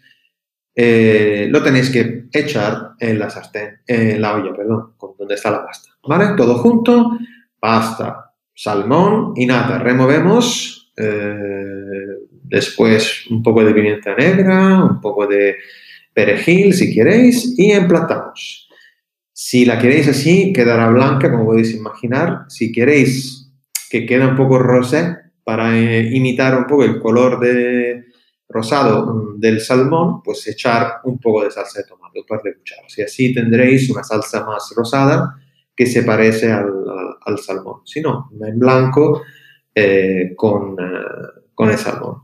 Eh, 0.72 1.48
lo 1.50 1.60
tenéis 1.64 1.90
que 1.90 2.26
echar 2.32 2.92
en 3.00 3.18
la 3.18 3.28
sartén, 3.28 3.80
en 3.84 4.20
la 4.20 4.36
olla, 4.36 4.54
perdón, 4.54 4.94
donde 5.18 5.34
está 5.34 5.50
la 5.50 5.66
pasta. 5.66 5.90
¿Vale? 6.04 6.36
Todo 6.36 6.58
junto, 6.58 7.18
pasta, 7.58 8.34
salmón 8.54 9.32
y 9.34 9.46
nata. 9.46 9.80
Removemos, 9.80 10.92
eh, 10.96 12.18
después 12.30 13.26
un 13.30 13.42
poco 13.42 13.64
de 13.64 13.74
pimienta 13.74 14.14
negra, 14.14 14.84
un 14.84 15.00
poco 15.00 15.26
de 15.26 15.56
perejil 16.14 16.72
si 16.72 16.94
queréis 16.94 17.58
y 17.58 17.72
emplatamos. 17.72 18.67
Si 19.40 19.64
la 19.64 19.78
queréis 19.78 20.08
así, 20.08 20.52
quedará 20.52 20.90
blanca, 20.90 21.30
como 21.30 21.44
podéis 21.44 21.72
imaginar. 21.72 22.46
Si 22.48 22.72
queréis 22.72 23.52
que 23.88 24.04
quede 24.04 24.26
un 24.26 24.34
poco 24.34 24.58
rosé, 24.58 25.16
para 25.44 25.78
eh, 25.78 26.10
imitar 26.12 26.58
un 26.58 26.66
poco 26.66 26.82
el 26.82 26.98
color 26.98 27.38
de 27.38 28.06
rosado 28.48 29.06
mm, 29.06 29.38
del 29.38 29.60
salmón, 29.60 30.24
pues 30.24 30.44
echar 30.48 30.94
un 31.04 31.20
poco 31.20 31.44
de 31.44 31.52
salsa 31.52 31.82
de 31.82 31.86
tomate, 31.86 32.18
un 32.18 32.26
par 32.26 32.42
de 32.42 32.56
cucharas. 32.56 32.98
Y 32.98 33.02
así 33.02 33.32
tendréis 33.32 33.88
una 33.90 34.02
salsa 34.02 34.44
más 34.44 34.72
rosada 34.76 35.36
que 35.76 35.86
se 35.86 36.02
parece 36.02 36.50
al, 36.50 37.38
salmón. 37.38 37.82
Si 37.84 38.00
no, 38.00 38.30
en 38.42 38.58
blanco 38.58 39.22
eh, 39.72 40.32
con, 40.34 40.72
eh, 40.80 41.44
con 41.54 41.70
el 41.70 41.78
salmón. 41.78 42.22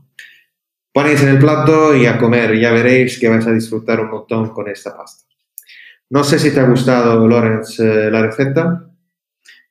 Ponéis 0.91 1.23
en 1.23 1.29
el 1.29 1.39
plato 1.39 1.95
y 1.95 2.07
a 2.07 2.17
comer, 2.17 2.59
ya 2.59 2.73
veréis 2.73 3.17
que 3.17 3.29
vais 3.29 3.47
a 3.47 3.53
disfrutar 3.53 4.01
un 4.01 4.09
montón 4.09 4.49
con 4.49 4.67
esta 4.67 4.97
pasta. 4.97 5.25
No 6.09 6.23
sé 6.23 6.39
si 6.39 6.53
te 6.53 6.59
ha 6.59 6.69
gustado, 6.69 7.27
Lorenz, 7.27 7.79
eh, 7.79 8.09
la 8.11 8.21
receta. 8.21 8.89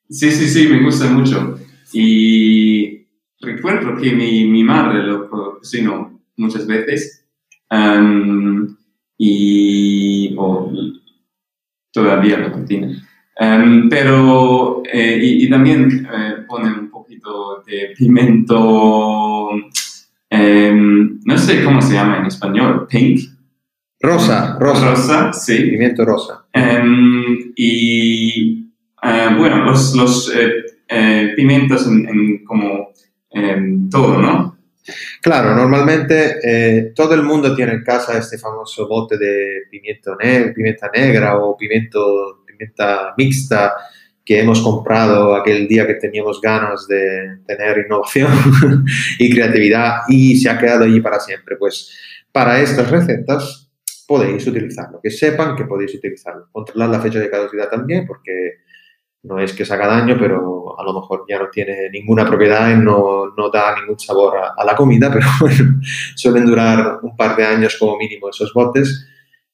Sí, 0.09 0.31
sí, 0.31 0.47
sí, 0.47 0.67
me 0.67 0.83
gusta 0.83 1.07
mucho. 1.07 1.59
Y 1.93 3.07
recuerdo 3.39 3.95
que 3.95 4.11
mi, 4.11 4.45
mi 4.45 4.63
madre 4.63 5.03
lo 5.03 5.29
cocinó 5.29 6.21
muchas 6.37 6.67
veces. 6.67 7.25
Y 9.17 10.35
todavía 11.91 12.37
lo 12.37 12.51
cocina. 12.51 12.89
Pero, 13.89 14.83
eh, 14.91 15.19
y, 15.21 15.49
también 15.49 16.07
eh, 16.13 16.43
pone 16.47 16.71
un 16.71 16.89
poquito 16.89 17.63
de 17.65 17.93
pimiento, 17.97 19.49
em, 20.29 21.19
no 21.25 21.37
sé 21.37 21.63
cómo 21.63 21.81
se 21.81 21.93
llama 21.93 22.19
en 22.19 22.25
español, 22.27 22.87
pink. 22.89 23.34
Rosa, 24.05 24.57
rosa. 24.59 24.89
Rosa, 24.91 25.33
sí. 25.33 25.57
Pimiento 25.71 26.05
rosa. 26.05 26.45
Em, 26.53 27.53
y 27.55 28.71
eh, 29.01 29.29
bueno, 29.37 29.65
los, 29.65 29.95
los 29.95 30.33
eh, 30.35 30.63
eh, 30.87 31.33
pimientos 31.35 31.87
en, 31.87 32.43
como 32.45 32.91
em, 33.31 33.89
todo, 33.89 34.21
¿no? 34.21 34.57
Claro, 35.19 35.55
normalmente 35.55 36.93
todo 36.95 37.15
el 37.15 37.23
mundo 37.23 37.55
tiene 37.55 37.71
en 37.71 37.83
casa 37.83 38.19
este 38.19 38.37
famoso 38.37 38.87
bote 38.87 39.17
de 39.17 39.63
pimiento 39.71 40.15
pimienta 40.53 40.91
negra 40.93 41.39
o 41.39 41.57
pimiento, 41.57 42.43
pimienta 42.45 43.15
mixta 43.17 43.73
que 44.23 44.39
hemos 44.39 44.61
comprado 44.61 45.35
aquel 45.35 45.67
día 45.67 45.87
que 45.87 45.95
teníamos 45.95 46.39
ganas 46.39 46.87
de 46.87 47.39
tener 47.47 47.85
innovación 47.87 48.31
y 49.19 49.33
creatividad 49.33 50.01
y 50.07 50.37
se 50.37 50.51
ha 50.51 50.59
quedado 50.59 50.83
allí 50.83 51.01
para 51.01 51.19
siempre. 51.19 51.55
Pues 51.57 51.91
para 52.31 52.59
estas 52.59 52.91
recetas 52.91 53.64
podéis 54.07 54.45
utilizarlo, 54.47 54.99
que 55.01 55.09
sepan 55.09 55.55
que 55.55 55.65
podéis 55.65 55.95
utilizarlo. 55.95 56.47
Controlar 56.51 56.89
la 56.89 56.99
fecha 56.99 57.19
de 57.19 57.29
caducidad 57.29 57.69
también, 57.69 58.05
porque 58.05 58.59
no 59.23 59.39
es 59.39 59.53
que 59.53 59.65
se 59.65 59.73
haga 59.73 59.87
daño, 59.87 60.15
pero 60.19 60.79
a 60.79 60.83
lo 60.83 60.93
mejor 60.93 61.25
ya 61.27 61.39
no 61.39 61.49
tiene 61.49 61.89
ninguna 61.89 62.25
propiedad 62.25 62.75
no, 62.77 63.33
no 63.35 63.49
da 63.49 63.75
ningún 63.79 63.99
sabor 63.99 64.35
a, 64.57 64.63
la 64.63 64.75
comida, 64.75 65.09
pero 65.13 65.27
bueno, 65.39 65.81
suelen 66.15 66.45
durar 66.45 66.99
un 67.01 67.15
par 67.15 67.35
de 67.35 67.45
años 67.45 67.75
como 67.79 67.97
mínimo 67.97 68.29
esos 68.29 68.53
botes. 68.53 69.07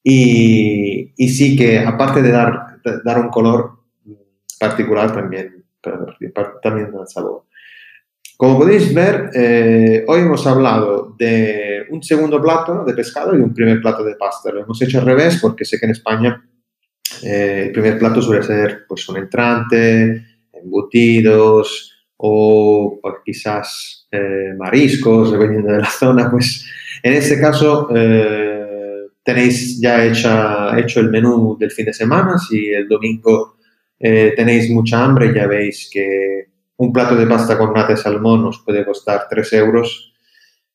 Y, 0.03 1.13
y 1.15 1.29
sí 1.29 1.55
que 1.55 1.79
aparte 1.79 2.21
de 2.21 2.31
dar, 2.31 2.81
dar 3.03 3.19
un 3.19 3.29
color 3.29 3.81
particular, 4.59 5.13
también, 5.13 5.63
también 6.61 6.91
da 6.91 7.05
sabor. 7.05 7.45
Como 8.41 8.57
podéis 8.57 8.91
ver, 8.91 9.29
eh, 9.35 10.03
hoy 10.07 10.21
hemos 10.21 10.47
hablado 10.47 11.15
de 11.15 11.85
un 11.91 12.01
segundo 12.01 12.41
plato 12.41 12.83
de 12.83 12.95
pescado 12.95 13.37
y 13.37 13.39
un 13.39 13.53
primer 13.53 13.79
plato 13.79 14.03
de 14.03 14.15
pasta. 14.15 14.51
Lo 14.51 14.63
hemos 14.63 14.81
hecho 14.81 14.97
al 14.97 15.05
revés 15.05 15.37
porque 15.39 15.63
sé 15.63 15.77
que 15.77 15.85
en 15.85 15.91
España 15.91 16.43
eh, 17.21 17.65
el 17.67 17.71
primer 17.71 17.99
plato 17.99 18.19
suele 18.19 18.41
ser 18.41 18.85
pues, 18.87 19.07
un 19.09 19.17
entrante, 19.17 20.25
embutidos 20.53 21.93
o 22.17 22.97
pues, 22.99 23.13
quizás 23.23 24.07
eh, 24.11 24.55
mariscos, 24.57 25.31
dependiendo 25.31 25.73
de 25.73 25.81
la 25.81 25.89
zona, 25.99 26.31
pues 26.31 26.67
En 27.03 27.13
este 27.13 27.39
caso, 27.39 27.89
eh, 27.95 29.05
tenéis 29.23 29.79
ya 29.79 30.03
hecha, 30.03 30.79
hecho 30.79 30.99
el 30.99 31.11
menú 31.11 31.57
del 31.59 31.69
fin 31.69 31.85
de 31.85 31.93
semana. 31.93 32.39
Si 32.39 32.71
el 32.71 32.87
domingo 32.87 33.57
eh, 33.99 34.33
tenéis 34.35 34.67
mucha 34.71 35.05
hambre, 35.05 35.31
ya 35.31 35.45
veis 35.45 35.91
que 35.93 36.49
un 36.81 36.91
plato 36.91 37.15
de 37.15 37.27
pasta 37.27 37.59
con 37.59 37.73
nata 37.73 37.93
de 37.93 37.97
salmón 37.97 38.43
os 38.45 38.57
puede 38.65 38.83
costar 38.83 39.27
3 39.29 39.53
euros 39.53 40.13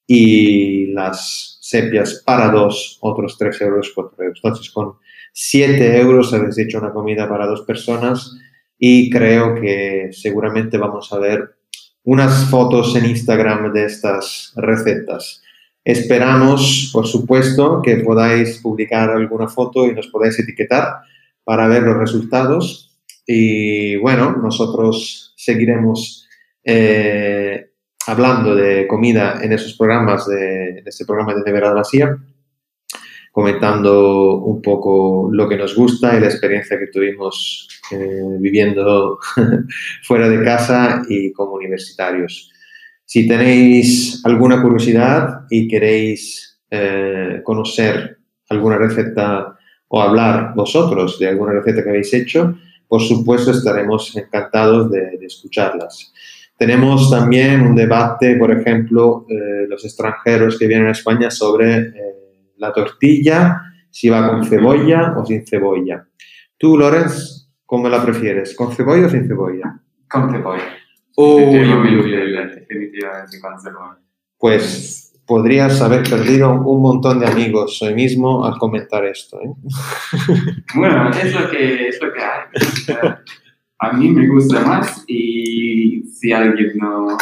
y 0.06 0.92
las 0.92 1.58
sepias 1.60 2.22
para 2.24 2.48
dos, 2.48 2.98
otros 3.00 3.36
3 3.36 3.60
euros, 3.62 3.90
4 3.92 4.14
euros. 4.22 4.40
Entonces, 4.40 4.70
con 4.70 4.94
7 5.32 6.00
euros 6.00 6.32
habéis 6.32 6.58
hecho 6.58 6.78
una 6.78 6.92
comida 6.92 7.28
para 7.28 7.48
dos 7.48 7.62
personas 7.62 8.36
y 8.78 9.10
creo 9.10 9.56
que 9.56 10.10
seguramente 10.12 10.78
vamos 10.78 11.12
a 11.12 11.18
ver 11.18 11.56
unas 12.04 12.48
fotos 12.50 12.94
en 12.94 13.06
Instagram 13.06 13.72
de 13.72 13.86
estas 13.86 14.52
recetas. 14.54 15.42
Esperamos, 15.82 16.90
por 16.92 17.08
supuesto, 17.08 17.82
que 17.82 17.96
podáis 17.96 18.58
publicar 18.58 19.10
alguna 19.10 19.48
foto 19.48 19.84
y 19.84 19.92
nos 19.92 20.06
podáis 20.06 20.38
etiquetar 20.38 21.00
para 21.42 21.66
ver 21.66 21.82
los 21.82 21.96
resultados. 21.96 22.96
Y 23.26 23.96
bueno, 23.96 24.36
nosotros 24.40 25.25
seguiremos 25.46 26.28
eh, 26.64 27.70
hablando 28.08 28.54
de 28.54 28.86
comida 28.88 29.40
en 29.42 29.52
esos 29.52 29.74
programas, 29.74 30.26
de, 30.26 30.82
este 30.84 31.04
programa 31.04 31.34
de 31.34 31.42
Nevera 31.42 31.70
de 31.70 31.74
la 31.76 31.84
CIA, 31.84 32.18
comentando 33.30 34.38
un 34.38 34.60
poco 34.60 35.28
lo 35.30 35.48
que 35.48 35.56
nos 35.56 35.76
gusta 35.76 36.16
y 36.16 36.20
la 36.20 36.26
experiencia 36.26 36.78
que 36.78 36.88
tuvimos 36.88 37.68
eh, 37.92 38.36
viviendo 38.40 39.18
fuera 40.02 40.28
de 40.28 40.42
casa 40.42 41.02
y 41.08 41.32
como 41.32 41.52
universitarios. 41.52 42.50
Si 43.04 43.28
tenéis 43.28 44.22
alguna 44.24 44.60
curiosidad 44.60 45.42
y 45.48 45.68
queréis 45.68 46.58
eh, 46.70 47.40
conocer 47.44 48.18
alguna 48.48 48.78
receta 48.78 49.56
o 49.88 50.02
hablar 50.02 50.54
vosotros 50.56 51.18
de 51.20 51.28
alguna 51.28 51.52
receta 51.52 51.84
que 51.84 51.90
habéis 51.90 52.12
hecho, 52.14 52.56
por 52.88 53.00
supuesto 53.00 53.50
estaremos 53.50 54.16
encantados 54.16 54.90
de, 54.90 55.18
escucharlas. 55.22 56.12
Tenemos 56.58 57.10
también 57.10 57.62
un 57.62 57.74
debate, 57.74 58.36
por 58.36 58.50
ejemplo, 58.50 59.26
eh, 59.28 59.66
los 59.68 59.84
extranjeros 59.84 60.58
que 60.58 60.66
vienen 60.66 60.88
a 60.88 60.92
España 60.92 61.30
sobre 61.30 61.92
la 62.56 62.72
tortilla, 62.72 63.60
si 63.90 64.08
va 64.08 64.28
con 64.28 64.44
cebolla 64.44 65.14
o 65.16 65.24
sin 65.24 65.46
cebolla. 65.46 66.06
Tú, 66.58 66.76
Lorenz, 66.76 67.50
¿cómo 67.64 67.88
la 67.88 68.02
prefieres? 68.02 68.54
¿Con 68.54 68.72
cebolla 68.72 69.06
o 69.06 69.10
sin 69.10 69.26
cebolla? 69.26 69.78
Con 70.08 70.30
cebolla. 70.30 70.76
definitivamente, 72.58 73.40
con 73.40 73.60
cebolla. 73.60 73.98
Pues 74.38 75.05
podrías 75.26 75.80
haber 75.82 76.08
perdido 76.08 76.52
un 76.52 76.80
montón 76.80 77.18
de 77.20 77.26
amigos 77.26 77.80
hoy 77.82 77.94
mismo 77.94 78.44
al 78.44 78.58
comentar 78.58 79.04
esto. 79.04 79.40
¿eh? 79.40 79.52
Bueno, 80.74 81.10
es 81.10 81.34
lo 81.34 81.50
que, 81.50 81.88
es 81.88 82.00
lo 82.00 82.12
que 82.12 82.20
hay. 82.20 83.14
A 83.78 83.92
mí 83.92 84.08
me 84.08 84.26
gusta 84.28 84.60
más 84.62 85.04
y 85.06 86.02
si 86.08 86.32
a 86.32 86.38
alguien 86.38 86.72
no, 86.76 87.18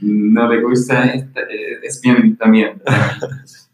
no 0.00 0.48
le 0.48 0.62
gusta, 0.62 1.12
es 1.82 2.00
bien 2.00 2.36
también. 2.36 2.80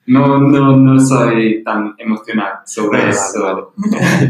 No, 0.07 0.39
no, 0.39 0.77
no 0.77 1.01
soy 1.01 1.63
tan 1.63 1.95
emocional 1.99 2.59
sobre 2.67 3.09
eso. 3.09 3.73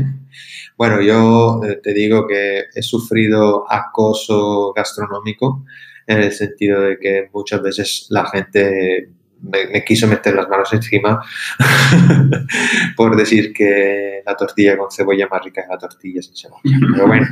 bueno, 0.76 1.00
yo 1.00 1.60
eh, 1.64 1.80
te 1.82 1.92
digo 1.92 2.26
que 2.26 2.64
he 2.74 2.82
sufrido 2.82 3.64
acoso 3.70 4.72
gastronómico 4.72 5.64
en 6.06 6.18
el 6.18 6.32
sentido 6.32 6.82
de 6.82 6.98
que 6.98 7.30
muchas 7.32 7.62
veces 7.62 8.06
la 8.10 8.26
gente 8.26 9.10
me, 9.44 9.84
quiso 9.84 10.06
meter 10.06 10.34
las 10.34 10.48
manos 10.48 10.72
encima 10.72 11.22
por 12.96 13.16
decir 13.16 13.52
que 13.52 14.22
la 14.24 14.34
tortilla 14.36 14.76
con 14.76 14.90
cebolla 14.90 15.28
más 15.28 15.44
rica 15.44 15.62
que 15.62 15.68
la 15.68 15.78
tortilla 15.78 16.22
sin 16.22 16.36
cebolla. 16.36 16.78
Pero 16.92 17.06
bueno, 17.06 17.26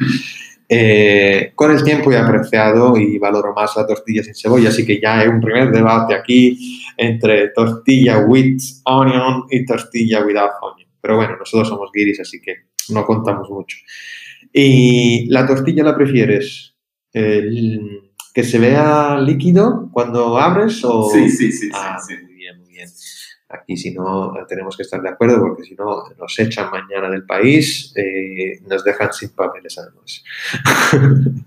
eh, 0.68 1.53
con 1.55 1.70
el 1.70 1.83
tiempo 1.83 2.12
he 2.12 2.16
apreciado 2.16 2.96
y 2.96 3.18
valoro 3.18 3.53
más 3.55 3.77
la 3.77 3.87
tortilla 3.87 4.22
sin 4.22 4.35
cebolla, 4.35 4.68
así 4.68 4.87
que 4.87 5.01
ya 5.01 5.20
hay 5.20 5.29
un 5.29 5.40
primer 5.40 5.70
debate 5.70 6.14
aquí 6.14 6.83
entre 6.96 7.48
tortilla 7.48 8.18
with 8.20 8.59
onion 8.85 9.44
y 9.51 9.64
tortilla 9.64 10.25
without 10.25 10.53
onion. 10.62 10.88
Pero 11.01 11.16
bueno, 11.16 11.37
nosotros 11.37 11.68
somos 11.68 11.90
guiris, 11.92 12.20
así 12.20 12.40
que 12.40 12.68
no 12.90 13.05
contamos 13.05 13.51
mucho. 13.51 13.77
¿Y 14.53 15.27
la 15.31 15.46
tortilla 15.46 15.83
la 15.83 15.96
prefieres? 15.96 16.75
¿Que 18.32 18.44
se 18.44 18.58
vea 18.58 19.18
líquido 19.18 19.88
cuando 19.92 20.38
abres? 20.38 20.84
O... 20.84 21.10
Sí, 21.10 21.28
sí, 21.28 21.52
sí. 21.52 21.70
Ah, 21.74 21.98
sí, 22.04 22.14
Muy 22.22 22.34
bien, 22.34 22.58
muy 22.58 22.68
bien. 22.68 22.88
Aquí 23.48 23.76
si 23.76 23.92
no 23.92 24.32
tenemos 24.48 24.76
que 24.76 24.82
estar 24.82 25.02
de 25.02 25.10
acuerdo 25.10 25.40
porque 25.40 25.64
si 25.64 25.74
no 25.74 26.04
nos 26.18 26.38
echan 26.38 26.70
mañana 26.70 27.10
del 27.10 27.26
país, 27.26 27.92
y 27.94 28.66
nos 28.66 28.82
dejan 28.82 29.12
sin 29.12 29.28
papeles 29.30 29.76
además. 29.78 30.24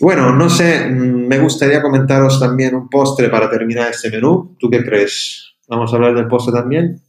bueno, 0.00 0.34
no 0.36 0.50
sé, 0.50 0.90
me 0.90 1.38
gustaría 1.38 1.80
comentaros 1.80 2.38
también 2.38 2.74
un 2.74 2.90
postre 2.90 3.30
para 3.30 3.48
terminar 3.48 3.90
este 3.90 4.10
menú. 4.10 4.56
¿Tú 4.58 4.68
qué 4.68 4.84
crees? 4.84 5.54
¿Vamos 5.68 5.90
a 5.90 5.96
hablar 5.96 6.14
del 6.14 6.28
postre 6.28 6.52
también? 6.52 7.00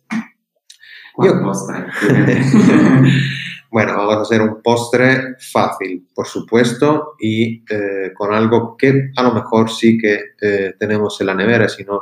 ¿Cuál 1.14 1.42
postre? 1.42 1.76
bueno, 3.72 3.96
vamos 3.96 4.18
a 4.18 4.22
hacer 4.24 4.42
un 4.42 4.62
postre 4.62 5.36
fácil, 5.40 6.06
por 6.14 6.28
supuesto, 6.28 7.16
y 7.18 7.64
eh, 7.70 8.12
con 8.14 8.34
algo 8.34 8.76
que 8.78 9.12
a 9.16 9.24
lo 9.24 9.34
mejor 9.34 9.72
sí 9.72 9.98
que 9.98 10.20
eh, 10.42 10.74
tenemos 10.78 11.22
en 11.22 11.28
la 11.28 11.36
nevera, 11.36 11.70
si 11.70 11.86
no 11.86 12.02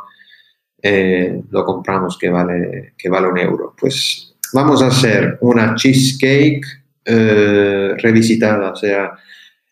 eh, 0.81 1.43
lo 1.51 1.63
compramos 1.63 2.17
que 2.17 2.29
vale, 2.29 2.93
que 2.97 3.07
vale 3.07 3.27
un 3.27 3.37
euro. 3.37 3.75
Pues 3.79 4.35
vamos 4.51 4.81
a 4.81 4.87
hacer 4.87 5.37
una 5.41 5.75
cheesecake 5.75 6.65
revisitada, 7.05 8.71
o 8.71 8.75
sea, 8.75 9.11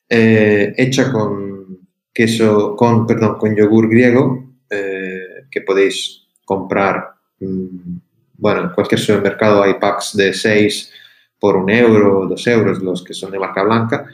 hecha 0.07 1.11
con 1.11 1.79
queso, 2.13 2.75
con, 2.75 3.05
perdón, 3.07 3.37
con 3.37 3.55
yogur 3.55 3.89
griego, 3.89 4.55
que 4.69 5.61
podéis 5.61 6.27
comprar, 6.45 7.09
mm, 7.39 7.97
bueno, 8.37 8.61
en 8.61 8.69
cualquier 8.69 8.99
supermercado 8.99 9.63
hay 9.63 9.75
packs 9.75 10.15
de 10.15 10.33
6 10.33 10.93
por 11.39 11.55
un 11.55 11.69
euro, 11.69 12.27
dos 12.27 12.45
euros, 12.47 12.81
los 12.81 13.03
que 13.03 13.13
son 13.13 13.31
de 13.31 13.39
marca 13.39 13.63
blanca, 13.63 14.05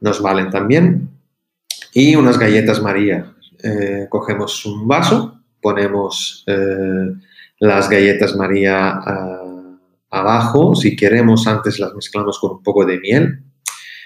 nos 0.00 0.20
valen 0.20 0.50
también. 0.50 1.08
Y 1.92 2.16
unas 2.16 2.38
galletas 2.38 2.82
María. 2.82 3.32
cogemos 4.08 4.64
un 4.66 4.86
vaso, 4.86 5.40
ponemos 5.60 6.44
eh, 6.46 7.12
las 7.58 7.88
galletas 7.88 8.36
María 8.36 8.90
ah, 8.90 9.78
abajo. 10.10 10.74
Si 10.74 10.94
queremos, 10.94 11.46
antes 11.46 11.78
las 11.78 11.94
mezclamos 11.94 12.38
con 12.38 12.52
un 12.52 12.62
poco 12.62 12.84
de 12.84 12.98
miel. 12.98 13.42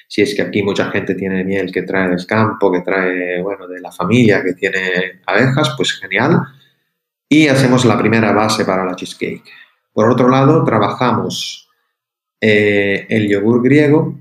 Si 0.09 0.23
es 0.23 0.35
que 0.35 0.43
aquí 0.43 0.63
mucha 0.63 0.91
gente 0.91 1.15
tiene 1.15 1.45
miel 1.45 1.71
que 1.71 1.83
trae 1.83 2.09
del 2.09 2.27
campo, 2.27 2.73
que 2.73 2.81
trae, 2.81 3.43
bueno, 3.43 3.69
de 3.69 3.81
la 3.81 3.93
familia, 3.93 4.43
que 4.43 4.55
tiene 4.55 5.21
abejas, 5.27 5.75
pues 5.77 5.93
genial. 5.93 6.41
Y 7.29 7.47
hacemos 7.47 7.85
la 7.85 7.97
primera 7.97 8.33
base 8.33 8.65
para 8.65 8.85
la 8.85 8.97
cheesecake. 8.97 9.45
Por 9.93 10.09
otro 10.09 10.29
lado, 10.29 10.65
trabajamos 10.65 11.70
eh, 12.41 13.07
el 13.11 13.29
yogur 13.29 13.63
griego 13.63 14.19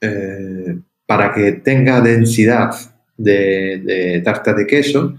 eh, 0.00 0.78
para 1.06 1.32
que 1.32 1.52
tenga 1.52 2.02
densidad 2.02 2.74
de, 3.16 3.80
de 3.82 4.20
tarta 4.20 4.52
de 4.52 4.66
queso 4.66 5.16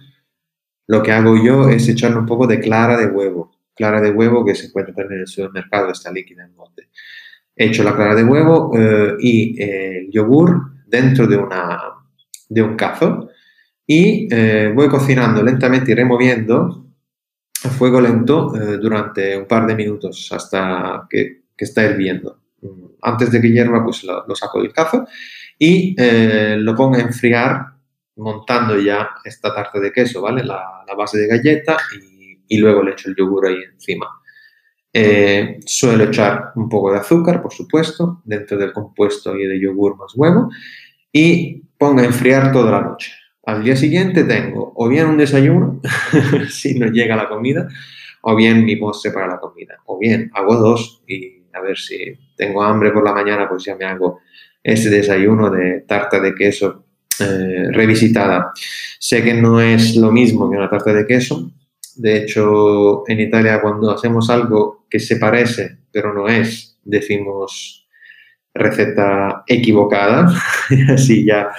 lo 0.85 1.01
que 1.01 1.11
hago 1.11 1.35
yo 1.43 1.67
es 1.67 1.89
echarle 1.89 2.17
un 2.17 2.25
poco 2.25 2.47
de 2.47 2.59
clara 2.59 2.95
de 2.95 3.07
huevo. 3.07 3.51
Clara 3.75 3.99
de 3.99 4.11
huevo 4.11 4.45
que 4.45 4.55
se 4.55 4.67
encuentra 4.67 5.03
en 5.03 5.19
el 5.19 5.27
supermercado, 5.27 5.91
está 5.91 6.11
líquida 6.11 6.45
en 6.45 6.55
bote. 6.55 6.89
Echo 7.55 7.83
la 7.83 7.95
clara 7.95 8.15
de 8.15 8.23
huevo 8.23 8.71
eh, 8.77 9.15
y 9.19 9.61
el 9.61 10.11
yogur 10.11 10.85
dentro 10.85 11.27
de, 11.27 11.37
una, 11.37 11.79
de 12.47 12.61
un 12.61 12.75
cazo 12.75 13.29
y 13.85 14.27
voy 14.73 14.87
cocinando 14.89 15.41
lentamente 15.41 15.91
y 15.91 15.95
removiendo 15.95 16.85
a 17.63 17.69
fuego 17.69 17.99
lento 17.99 18.49
durante 18.79 19.37
un 19.37 19.45
par 19.45 19.65
de 19.65 19.75
minutos 19.75 20.29
hasta 20.31 21.07
que, 21.09 21.46
que, 21.57 21.65
está 21.65 21.83
hirviendo. 21.83 22.39
Antes 23.01 23.31
de 23.31 23.41
que 23.41 23.51
hierva, 23.51 23.83
pues 23.83 24.03
lo, 24.03 24.25
lo 24.27 24.35
saco 24.35 24.61
del 24.61 24.71
cazo 24.71 25.07
y 25.57 25.95
lo 26.57 26.75
pongo 26.75 26.95
a 26.95 27.01
enfriar 27.01 27.77
montando 28.17 28.79
ya 28.79 29.09
esta 29.23 29.53
tarta 29.53 29.79
de 29.79 29.91
queso, 29.91 30.21
¿vale? 30.21 30.43
La, 30.43 30.83
base 30.97 31.19
de 31.19 31.27
galleta 31.27 31.77
y, 32.47 32.57
luego 32.57 32.81
le 32.81 32.91
echo 32.91 33.09
el 33.09 33.15
yogur 33.15 33.47
ahí 33.47 33.57
encima. 33.71 34.07
Eh, 34.91 35.59
suelo 35.65 36.05
echar 36.05 36.53
un 36.55 36.67
poco 36.67 36.91
de 36.91 36.99
azúcar, 36.99 37.41
por 37.41 37.53
supuesto, 37.53 38.21
dentro 38.25 38.57
del 38.57 38.73
compuesto 38.73 39.37
y 39.37 39.45
de 39.45 39.59
yogur 39.59 39.95
más 39.95 40.13
huevo 40.15 40.49
y 41.11 41.61
pongo 41.77 42.01
a 42.01 42.05
enfriar 42.05 42.51
toda 42.51 42.71
la 42.71 42.81
noche. 42.81 43.11
Al 43.45 43.63
día 43.63 43.75
siguiente 43.75 44.23
tengo 44.23 44.73
o 44.75 44.87
bien 44.87 45.05
un 45.05 45.17
desayuno, 45.17 45.81
si 46.49 46.79
no 46.79 46.87
llega 46.87 47.15
la 47.15 47.29
comida, 47.29 47.67
o 48.21 48.35
bien 48.35 48.65
mi 48.65 48.75
postre 48.75 49.11
para 49.11 49.27
la 49.27 49.39
comida. 49.39 49.77
O 49.85 49.99
bien 49.99 50.31
hago 50.33 50.55
dos 50.55 51.03
y 51.05 51.36
a 51.57 51.61
ver 51.61 51.77
si 51.77 52.17
tengo 52.35 52.63
hambre 52.63 52.91
por 52.91 53.03
la 53.03 53.13
mañana, 53.13 53.47
pues 53.49 53.63
ya 53.63 53.75
me 53.75 53.85
hago 53.85 54.21
ese 54.63 54.89
desayuno 54.89 55.49
de 55.49 55.81
tarta 55.81 56.19
de 56.19 56.35
queso 56.35 56.85
eh, 57.19 57.67
revisitada. 57.71 58.51
Sé 58.99 59.23
que 59.23 59.33
no 59.33 59.59
es 59.59 59.95
lo 59.95 60.11
mismo 60.11 60.49
que 60.49 60.57
una 60.57 60.69
tarta 60.69 60.93
de 60.93 61.05
queso, 61.05 61.51
De 61.95 62.17
hecho, 62.17 63.03
en 63.07 63.19
Italia 63.19 63.59
cuando 63.59 63.89
hacemos 63.89 64.29
algo 64.29 64.85
que 64.89 64.99
se 64.99 65.15
parece, 65.15 65.77
pero 65.91 66.13
no 66.13 66.27
es, 66.27 66.77
decimos 66.83 67.87
receta 68.53 69.43
equivocada, 69.47 70.31
así 70.89 71.25
ya 71.25 71.49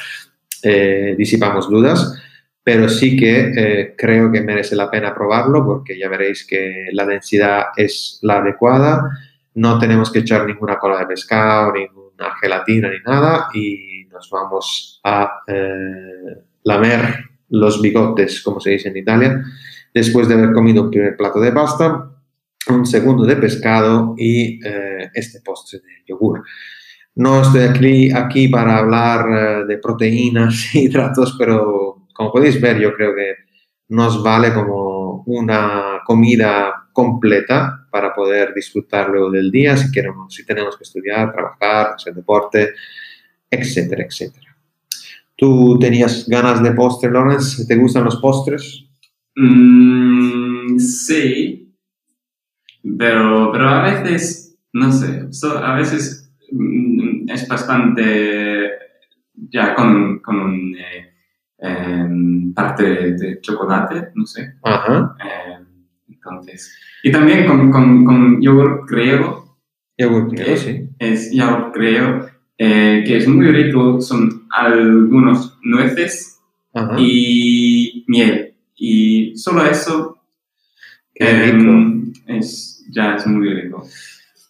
eh, 0.62 1.14
disipamos 1.16 1.68
dudas, 1.68 2.20
pero 2.62 2.88
sí 2.88 3.16
que 3.16 3.52
eh, 3.56 3.94
creo 3.96 4.30
que 4.30 4.42
merece 4.42 4.76
la 4.76 4.90
pena 4.90 5.14
probarlo 5.14 5.64
porque 5.64 5.98
ya 5.98 6.08
veréis 6.08 6.46
que 6.46 6.86
la 6.92 7.06
densidad 7.06 7.66
es 7.76 8.18
la 8.22 8.38
adecuada, 8.38 9.10
no 9.58 9.78
tenemos 9.78 10.10
que 10.10 10.20
echar 10.20 10.46
ninguna 10.46 10.78
cola 10.78 11.00
de 11.00 11.06
pescado, 11.06 11.72
ninguna 11.72 12.34
gelatina 12.40 12.90
ni 12.90 12.98
nada 13.04 13.48
y 13.54 14.06
nos 14.10 14.28
vamos 14.30 15.00
a 15.04 15.42
eh, 15.46 16.42
lamer 16.64 17.24
los 17.50 17.80
bigotes, 17.80 18.42
como 18.42 18.60
se 18.60 18.70
dice 18.70 18.88
en 18.88 18.96
Italia, 18.96 19.42
después 19.92 20.28
de 20.28 20.34
haber 20.34 20.52
comido 20.52 20.82
un 20.82 20.90
primer 20.90 21.16
plato 21.16 21.40
de 21.40 21.52
pasta, 21.52 22.10
un 22.68 22.86
segundo 22.86 23.24
de 23.24 23.36
pescado 23.36 24.14
y 24.18 24.60
este 25.14 25.40
postre 25.40 25.78
de 25.78 26.04
yogur. 26.06 26.42
No 27.18 27.42
estoy 27.42 27.62
aquí, 27.62 28.12
aquí 28.12 28.46
para 28.46 28.78
hablar 28.78 29.26
eh, 29.28 29.64
de 29.66 29.78
proteínas 29.78 30.72
y 30.74 30.80
hidratos, 30.84 31.34
pero 31.36 32.06
como 32.14 32.30
podéis 32.30 32.60
ver, 32.60 32.78
yo 32.78 32.94
creo 32.94 33.12
que 33.12 33.34
nos 33.88 34.22
vale 34.22 34.54
como 34.54 35.24
una 35.26 36.00
comida 36.06 36.87
completa 36.98 37.86
para 37.90 38.12
poder 38.12 38.52
disfrutar 38.54 39.08
luego 39.08 39.30
del 39.30 39.50
día 39.50 39.76
si 39.76 39.92
queremos, 39.92 40.34
si 40.34 40.44
tenemos 40.44 40.76
que 40.76 40.82
estudiar, 40.82 41.32
trabajar, 41.32 41.94
hacer 41.94 42.14
deporte, 42.14 42.74
etcétera, 43.48 44.04
etcétera. 44.04 44.56
¿Tú 45.36 45.78
tenías 45.78 46.28
ganas 46.28 46.62
de 46.62 46.72
postre, 46.72 47.10
Lawrence? 47.10 47.66
¿Te 47.66 47.76
gustan 47.76 48.04
los 48.04 48.16
postres? 48.16 48.84
Mm, 49.36 50.78
sí, 50.78 51.72
pero, 52.98 53.50
pero 53.52 53.68
a 53.68 53.82
veces, 53.82 54.58
no 54.72 54.90
sé, 54.90 55.28
a 55.62 55.74
veces 55.74 56.28
Mm, 56.50 57.28
es 57.28 57.46
bastante 57.46 58.70
ya 59.34 59.74
con, 59.74 60.20
con 60.20 60.74
eh, 60.74 61.14
em, 61.58 62.54
parte 62.54 63.12
de 63.12 63.40
chocolate, 63.40 64.12
no 64.14 64.26
sé. 64.26 64.54
Em, 64.64 65.66
entonces, 66.18 66.76
y 67.02 67.12
también 67.12 67.46
con, 67.46 67.70
con, 67.70 68.04
con 68.04 68.42
yogur 68.42 68.84
griego. 68.88 69.56
Yogur 69.96 70.30
griego, 70.30 70.56
sí. 70.56 70.88
Es 70.98 71.32
yogur 71.32 71.72
griego, 71.72 72.26
eh, 72.58 73.04
que 73.06 73.16
es 73.16 73.28
muy 73.28 73.48
rico, 73.48 74.00
son 74.00 74.46
algunos 74.50 75.58
nueces 75.62 76.40
y 76.96 78.04
miel. 78.08 78.54
Y 78.76 79.36
solo 79.36 79.64
eso 79.64 80.18
em, 81.14 82.12
es, 82.26 82.84
ya 82.90 83.16
es 83.16 83.26
muy 83.26 83.48
rico. 83.48 83.86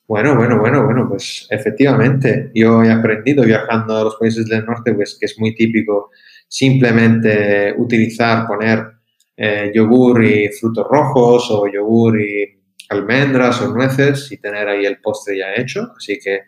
Bueno, 0.06 0.36
bueno, 0.36 0.58
bueno, 0.58 0.84
bueno, 0.84 1.06
pues 1.08 1.46
efectivamente, 1.50 2.50
yo 2.54 2.82
he 2.82 2.90
aprendido 2.90 3.44
viajando 3.44 3.96
a 3.96 4.04
los 4.04 4.16
países 4.16 4.46
del 4.46 4.64
norte, 4.64 4.94
pues 4.94 5.16
que 5.20 5.26
es 5.26 5.38
muy 5.38 5.54
típico 5.54 6.10
simplemente 6.48 7.74
utilizar, 7.76 8.46
poner 8.46 8.97
eh, 9.40 9.70
yogur 9.72 10.24
y 10.24 10.48
frutos 10.48 10.84
rojos 10.90 11.48
o 11.52 11.72
yogur 11.72 12.20
y 12.20 12.58
almendras 12.88 13.62
o 13.62 13.72
nueces 13.72 14.32
y 14.32 14.38
tener 14.38 14.66
ahí 14.66 14.84
el 14.84 15.00
postre 15.00 15.38
ya 15.38 15.54
hecho. 15.54 15.92
Así 15.96 16.18
que 16.18 16.40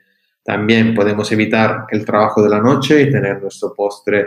también 0.42 0.92
podemos 0.92 1.30
evitar 1.30 1.84
el 1.90 2.04
trabajo 2.04 2.42
de 2.42 2.48
la 2.48 2.60
noche 2.60 3.02
y 3.02 3.10
tener 3.10 3.40
nuestro 3.40 3.72
postre 3.74 4.26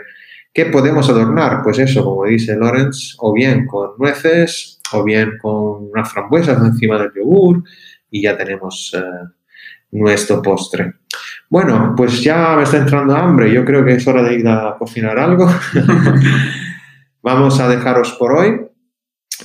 que 0.53 0.67
podemos 0.67 1.09
adornar, 1.09 1.61
pues 1.61 1.79
eso, 1.79 2.05
como 2.05 2.25
dice 2.25 2.55
Lorenz, 2.55 3.15
o 3.19 3.33
bien 3.33 3.65
con 3.65 3.97
nueces 3.97 4.79
o 4.93 5.03
bien 5.03 5.37
con 5.41 5.89
unas 5.91 6.09
frambuesas 6.13 6.63
encima 6.63 6.97
del 6.99 7.11
yogur 7.13 7.63
y 8.11 8.21
ya 8.21 8.37
tenemos 8.37 8.93
eh, 8.95 9.01
nuestro 9.91 10.41
postre. 10.41 10.93
Bueno, 11.49 11.93
pues 11.97 12.21
ya 12.21 12.55
me 12.55 12.63
está 12.63 12.77
entrando 12.77 13.13
hambre, 13.15 13.51
yo 13.51 13.65
creo 13.65 13.83
que 13.83 13.95
es 13.95 14.07
hora 14.07 14.23
de 14.23 14.35
ir 14.35 14.47
a 14.47 14.75
cocinar 14.79 15.19
algo. 15.19 15.47
vamos 17.23 17.59
a 17.59 17.67
dejaros 17.67 18.11
por 18.19 18.33
hoy. 18.33 18.67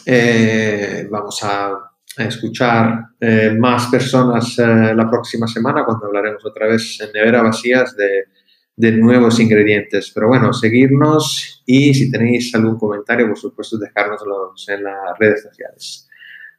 Eh, 0.05 1.07
vamos 1.11 1.41
a, 1.43 1.85
escuchar 2.19 3.11
eh, 3.21 3.55
más 3.57 3.87
personas 3.87 4.59
la 4.59 5.09
próxima 5.09 5.47
semana 5.47 5.85
cuando 5.85 6.07
hablaremos 6.07 6.45
otra 6.45 6.67
vez 6.67 7.01
en 7.01 7.12
nevera 7.12 7.43
vacías 7.43 7.95
de, 7.97 8.93
nuevos 8.93 9.38
ingredientes. 9.38 10.11
Pero 10.12 10.27
bueno, 10.27 10.53
seguirnos 10.53 11.62
y 11.64 11.95
si 11.95 12.11
tenéis 12.11 12.53
algún 12.57 12.77
comentario, 12.77 13.29
por 13.29 13.38
supuesto, 13.38 13.79
dejárnoslo 13.79 14.53
en 14.67 14.83
las 14.83 15.17
redes 15.19 15.45
sociales. 15.45 16.09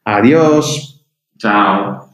Adiós. 0.06 1.06
Ciao. 1.38 2.09